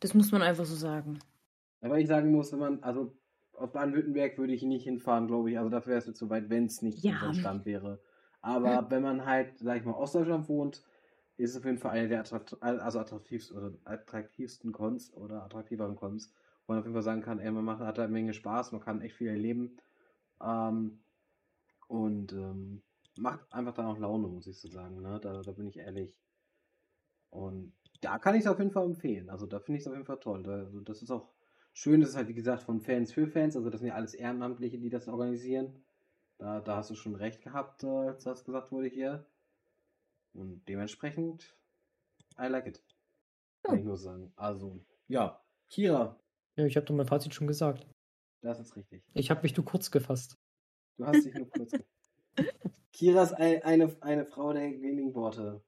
[0.01, 1.19] Das muss man einfach so sagen.
[1.81, 3.17] Aber ich sagen muss, wenn man, also
[3.55, 5.59] auf Baden-Württemberg würde ich nicht hinfahren, glaube ich.
[5.59, 7.27] Also dafür wäre es zu weit, wenn es nicht ja.
[7.27, 8.01] in Stand wäre.
[8.41, 10.85] Aber wenn man halt, sag ich mal, Ostdeutschland wohnt,
[11.39, 16.33] ist auf jeden Fall eine der attrakt also attraktivsten, oder attraktivsten Cons oder attraktiveren Cons,
[16.67, 18.81] wo man auf jeden Fall sagen kann, ey, man macht, hat eine Menge Spaß, man
[18.81, 19.77] kann echt viel erleben.
[20.43, 21.01] Ähm,
[21.89, 22.83] und ähm,
[23.17, 25.01] macht einfach dann auch Laune, muss ich so sagen.
[25.01, 25.19] Ne?
[25.21, 26.17] Da, da bin ich ehrlich.
[27.31, 29.31] Und da kann ich es auf jeden Fall empfehlen.
[29.31, 30.43] Also da finde ich es auf jeden Fall toll.
[30.43, 31.33] Da, also das ist auch
[31.73, 33.57] schön, das ist halt wie gesagt von Fans für Fans.
[33.57, 35.83] Also das sind ja alles Ehrenamtliche, die das organisieren.
[36.39, 39.27] Da, da hast du schon recht gehabt, äh, als das gesagt wurde hier.
[40.33, 41.57] Und dementsprechend,
[42.39, 42.83] I like it.
[43.63, 43.79] Kann oh.
[43.79, 44.33] ich nur sagen.
[44.37, 45.43] Also, ja.
[45.69, 46.19] Kira.
[46.57, 47.87] Ja, ich habe doch mein Fazit schon gesagt.
[48.41, 49.03] Das ist richtig.
[49.15, 50.39] Ich habe mich nur kurz gefasst.
[50.97, 51.89] Du hast dich nur kurz gefasst.
[52.93, 55.63] Kira ist ein, eine, eine Frau der wenigen Worte.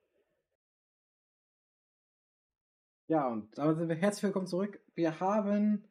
[3.09, 4.81] Ja, und damit sind wir herzlich willkommen zurück.
[4.95, 5.85] Wir haben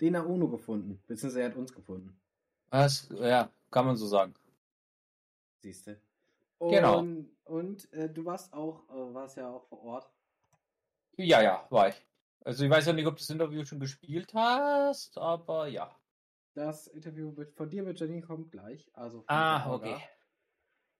[0.00, 2.18] den Aono gefunden, beziehungsweise er hat uns gefunden.
[2.70, 3.08] Was?
[3.10, 4.34] Ja, kann man so sagen.
[5.60, 5.86] Siehst
[6.70, 7.00] Genau.
[7.00, 10.10] Und, und äh, du warst auch, äh, warst ja auch vor Ort.
[11.16, 12.06] Ja, ja, war ich.
[12.44, 15.94] Also ich weiß ja nicht, ob du das Interview schon gespielt hast, aber ja.
[16.54, 18.90] Das Interview mit, von dir mit Janine kommt gleich.
[18.94, 19.96] Also von Ah, okay.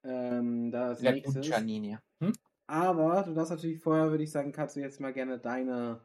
[0.04, 1.34] Ähm, das Der nächste.
[1.34, 2.00] gute Janine.
[2.20, 2.32] Hm?
[2.66, 6.00] Aber du darfst natürlich vorher, würde ich sagen, kannst du jetzt mal gerne deine,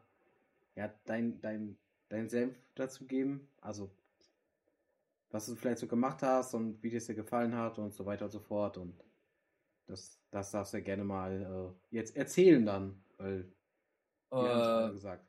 [0.74, 1.78] ja, dein, dein,
[2.08, 3.48] dein Senf dazu geben.
[3.60, 3.90] Also,
[5.30, 8.06] was du vielleicht so gemacht hast und wie dir es dir gefallen hat und so
[8.06, 8.76] weiter und so fort.
[8.76, 8.94] Und
[9.88, 13.52] das, das darfst du ja gerne mal äh, jetzt erzählen dann, weil
[14.32, 15.26] Äh, gesagt.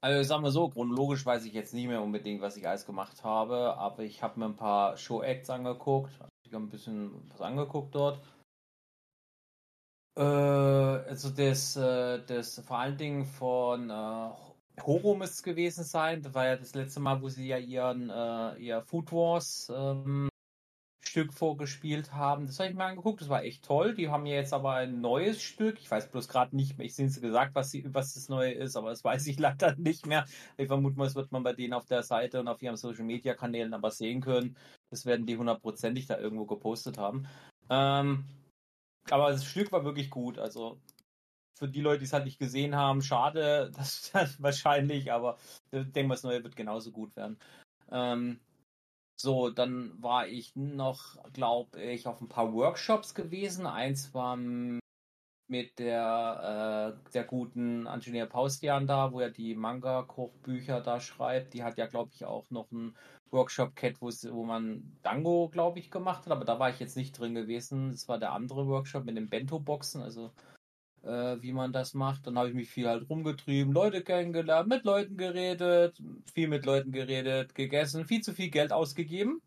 [0.00, 3.24] also sagen wir so, chronologisch weiß ich jetzt nicht mehr unbedingt, was ich alles gemacht
[3.24, 6.12] habe, aber ich habe mir ein paar Show-Acts angeguckt.
[6.46, 8.20] Ich habe ein bisschen was angeguckt dort.
[10.16, 14.30] Äh, also das, äh, das vor allen Dingen von äh,
[14.82, 16.22] Horo müsste es gewesen sein.
[16.22, 20.28] Das war ja das letzte Mal, wo sie ja ihren äh, ihr Food Wars ähm,
[21.08, 22.46] Stück vorgespielt haben.
[22.46, 23.20] Das habe ich mir angeguckt.
[23.20, 23.94] Das war echt toll.
[23.94, 25.80] Die haben ja jetzt aber ein neues Stück.
[25.80, 26.86] Ich weiß bloß gerade nicht mehr.
[26.86, 29.74] Ich sehe sie gesagt, was, sie, was das neue ist, aber das weiß ich leider
[29.76, 30.26] nicht mehr.
[30.56, 33.04] Ich vermute mal, das wird man bei denen auf der Seite und auf ihren Social
[33.04, 34.56] Media Kanälen aber sehen können.
[34.90, 37.26] Das werden die hundertprozentig da irgendwo gepostet haben.
[37.70, 38.24] Ähm,
[39.10, 40.38] aber das Stück war wirklich gut.
[40.38, 40.78] Also
[41.58, 45.38] für die Leute, die es halt nicht gesehen haben, schade, das, das wahrscheinlich, aber
[45.72, 47.38] ich denke mal, das neue wird genauso gut werden.
[47.90, 48.40] Ähm,
[49.20, 53.66] so, dann war ich noch, glaube ich, auf ein paar Workshops gewesen.
[53.66, 54.36] Eins war
[55.50, 61.54] mit der, äh, der guten Angelina Paustian da, wo er die Manga-Kochbücher da schreibt.
[61.54, 62.94] Die hat ja, glaube ich, auch noch einen
[63.30, 66.32] Workshop-Cat, wo, es- wo man Dango, glaube ich, gemacht hat.
[66.32, 67.90] Aber da war ich jetzt nicht drin gewesen.
[67.92, 70.32] Das war der andere Workshop mit den Bento-Boxen, also
[71.02, 72.26] äh, wie man das macht.
[72.26, 76.92] Dann habe ich mich viel halt rumgetrieben, Leute kennengelernt, mit Leuten geredet, viel mit Leuten
[76.92, 79.40] geredet, gegessen, viel zu viel Geld ausgegeben.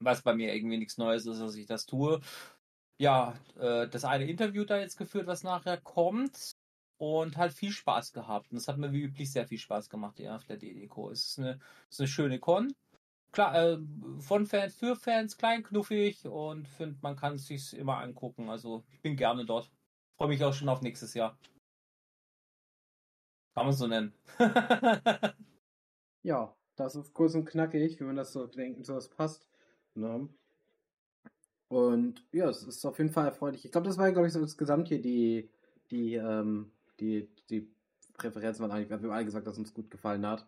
[0.00, 2.20] Was bei mir irgendwie nichts Neues ist, dass ich das tue.
[2.98, 6.56] Ja, äh, das eine Interview da jetzt geführt, was nachher kommt.
[6.96, 8.50] Und halt viel Spaß gehabt.
[8.50, 11.10] Und das hat mir wie üblich sehr viel Spaß gemacht, ja, auf der DDCO.
[11.10, 11.58] Es ist eine,
[11.90, 12.72] es ist eine schöne Con.
[13.34, 13.78] Klar, äh,
[14.20, 18.48] von Fans für Fans, klein, knuffig und finde, man kann es sich immer angucken.
[18.48, 19.72] Also ich bin gerne dort.
[20.16, 21.38] Freue mich auch schon auf nächstes Jahr.
[23.54, 24.12] Kann man so nennen.
[26.24, 29.46] Ja, das ist kurz und knackig, wie man das so denkt, so das passt.
[29.94, 30.28] Ne?
[31.68, 33.64] Und ja, es ist auf jeden Fall erfreulich.
[33.64, 35.50] Ich glaube, das war, glaube ich, so insgesamt hier die,
[35.90, 37.68] die, ähm, die, die
[38.14, 40.46] Präferenzen waren eigentlich, wir haben alle gesagt, dass uns gut gefallen hat.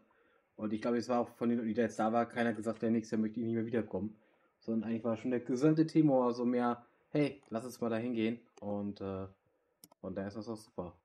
[0.56, 2.54] Und ich glaube, es war auch von den Leuten, die da jetzt da war, keiner
[2.54, 4.16] gesagt, der nächste Jahr möchte ich nicht mehr wiederkommen.
[4.60, 8.40] Sondern eigentlich war schon der gesamte Tenor so mehr, hey, lass uns mal da hingehen.
[8.60, 9.26] Und äh,
[10.00, 10.96] von daher ist das auch super.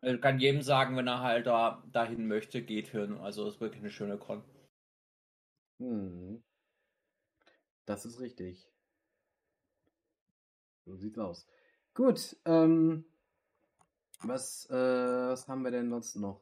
[0.00, 3.18] Also kann jedem sagen, wenn er halt da dahin möchte, geht hin.
[3.18, 4.42] Also ist wirklich eine schöne Con.
[5.80, 6.42] Hm.
[7.84, 8.70] Das ist richtig.
[10.84, 11.46] So sieht's aus.
[11.94, 13.04] Gut, ähm,
[14.22, 16.40] was, äh, was haben wir denn sonst noch?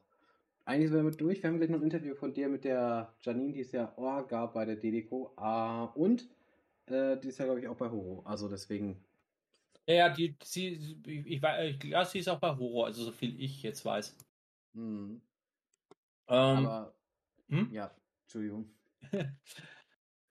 [0.65, 1.41] Eigentlich sind wir mit durch.
[1.41, 4.47] Wir haben gleich noch ein Interview von dir mit der Janine, die ist ja Orga
[4.47, 5.33] bei der DDCO.
[5.37, 6.27] Ah, und
[6.87, 8.21] äh, die ist ja, glaube ich, auch bei Horo.
[8.25, 9.03] Also deswegen.
[9.87, 13.63] Ja, die, sie, ich, ich, ja, sie ist auch bei Horror, also so viel ich
[13.63, 14.17] jetzt weiß.
[14.73, 15.21] Hm.
[16.27, 16.93] Ähm, Aber,
[17.47, 17.71] hm?
[17.71, 17.91] ja,
[18.25, 18.69] Entschuldigung.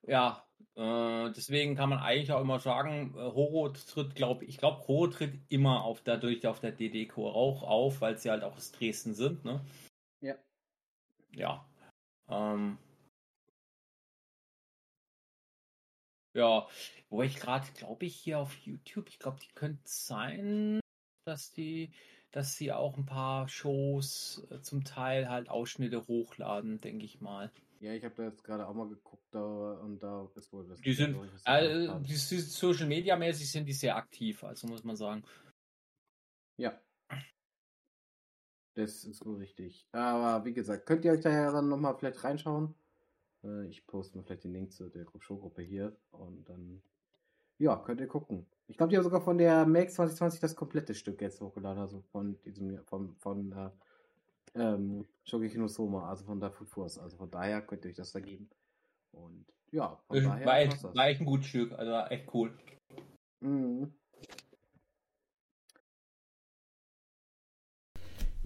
[0.08, 0.46] Ja,
[0.76, 5.08] äh, deswegen kann man eigentlich auch immer sagen, äh, Horo tritt, glaube ich, glaube, Horo
[5.08, 9.14] tritt immer auf dadurch auf der DDCO auch auf, weil sie halt auch aus Dresden
[9.14, 9.60] sind, ne?
[10.20, 10.36] Ja.
[11.34, 11.68] Ja.
[12.28, 12.78] Ähm,
[16.36, 16.68] ja,
[17.08, 20.80] wo ich gerade, glaube ich, hier auf YouTube, ich glaube, die könnte sein,
[21.24, 21.90] dass die,
[22.30, 27.50] dass sie auch ein paar Shows äh, zum Teil halt Ausschnitte hochladen, denke ich mal.
[27.80, 30.80] Ja, ich habe da jetzt gerade auch mal geguckt da, und da ist wohl das.
[30.80, 35.24] Die sind, äh, die Social Media mäßig sind die sehr aktiv, also muss man sagen.
[36.58, 36.78] Ja.
[38.74, 39.86] Das ist wohl richtig.
[39.92, 42.74] Aber wie gesagt, könnt ihr euch daher dann nochmal vielleicht reinschauen?
[43.46, 46.82] Äh, Ich poste mal vielleicht den Link zu der Showgruppe hier und dann,
[47.58, 48.46] ja, könnt ihr gucken.
[48.68, 52.00] Ich glaube, die haben sogar von der Max 2020 das komplette Stück jetzt hochgeladen, also
[52.12, 53.70] von diesem, von, von, äh,
[54.54, 56.98] ähm, Shogeki no Soma, also von der Food Force.
[56.98, 58.48] Also von daher könnt ihr euch das da geben.
[59.12, 62.56] Und ja, von daher War echt, war echt ein gutes Stück, also echt cool.
[63.40, 63.92] Mhm.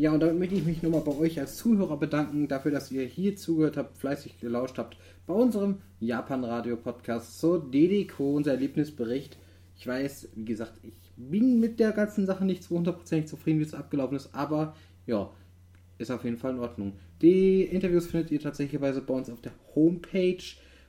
[0.01, 3.03] Ja, und damit möchte ich mich nochmal bei euch als Zuhörer bedanken, dafür, dass ihr
[3.03, 4.97] hier zugehört habt, fleißig gelauscht habt
[5.27, 9.37] bei unserem Japan-Radio-Podcast zur DDCO, unser Erlebnisbericht.
[9.77, 13.65] Ich weiß, wie gesagt, ich bin mit der ganzen Sache nicht zu hundertprozentig zufrieden, wie
[13.65, 14.75] es abgelaufen ist, aber
[15.07, 15.31] ja,
[15.99, 16.95] ist auf jeden Fall in Ordnung.
[17.21, 20.43] Die Interviews findet ihr tatsächlich bei uns auf der Homepage.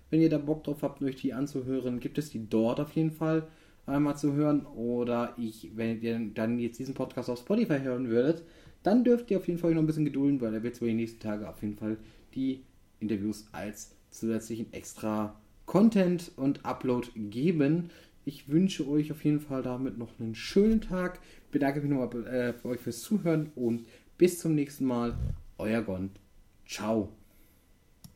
[0.09, 3.11] Wenn ihr da Bock drauf habt, euch die anzuhören, gibt es die dort auf jeden
[3.11, 3.45] Fall
[3.85, 4.65] einmal zu hören.
[4.65, 8.43] Oder ich, wenn ihr dann jetzt diesen Podcast auf Spotify hören würdet,
[8.83, 10.93] dann dürft ihr auf jeden Fall noch ein bisschen gedulden, weil er wird so die
[10.93, 11.97] nächsten Tage auf jeden Fall
[12.33, 12.61] die
[12.99, 17.89] Interviews als zusätzlichen extra Content und Upload geben.
[18.25, 21.19] Ich wünsche euch auf jeden Fall damit noch einen schönen Tag.
[21.51, 23.85] Bedanke mich nochmal äh, für euch fürs Zuhören und
[24.17, 25.17] bis zum nächsten Mal.
[25.57, 26.11] Euer Gon.
[26.67, 27.09] Ciao.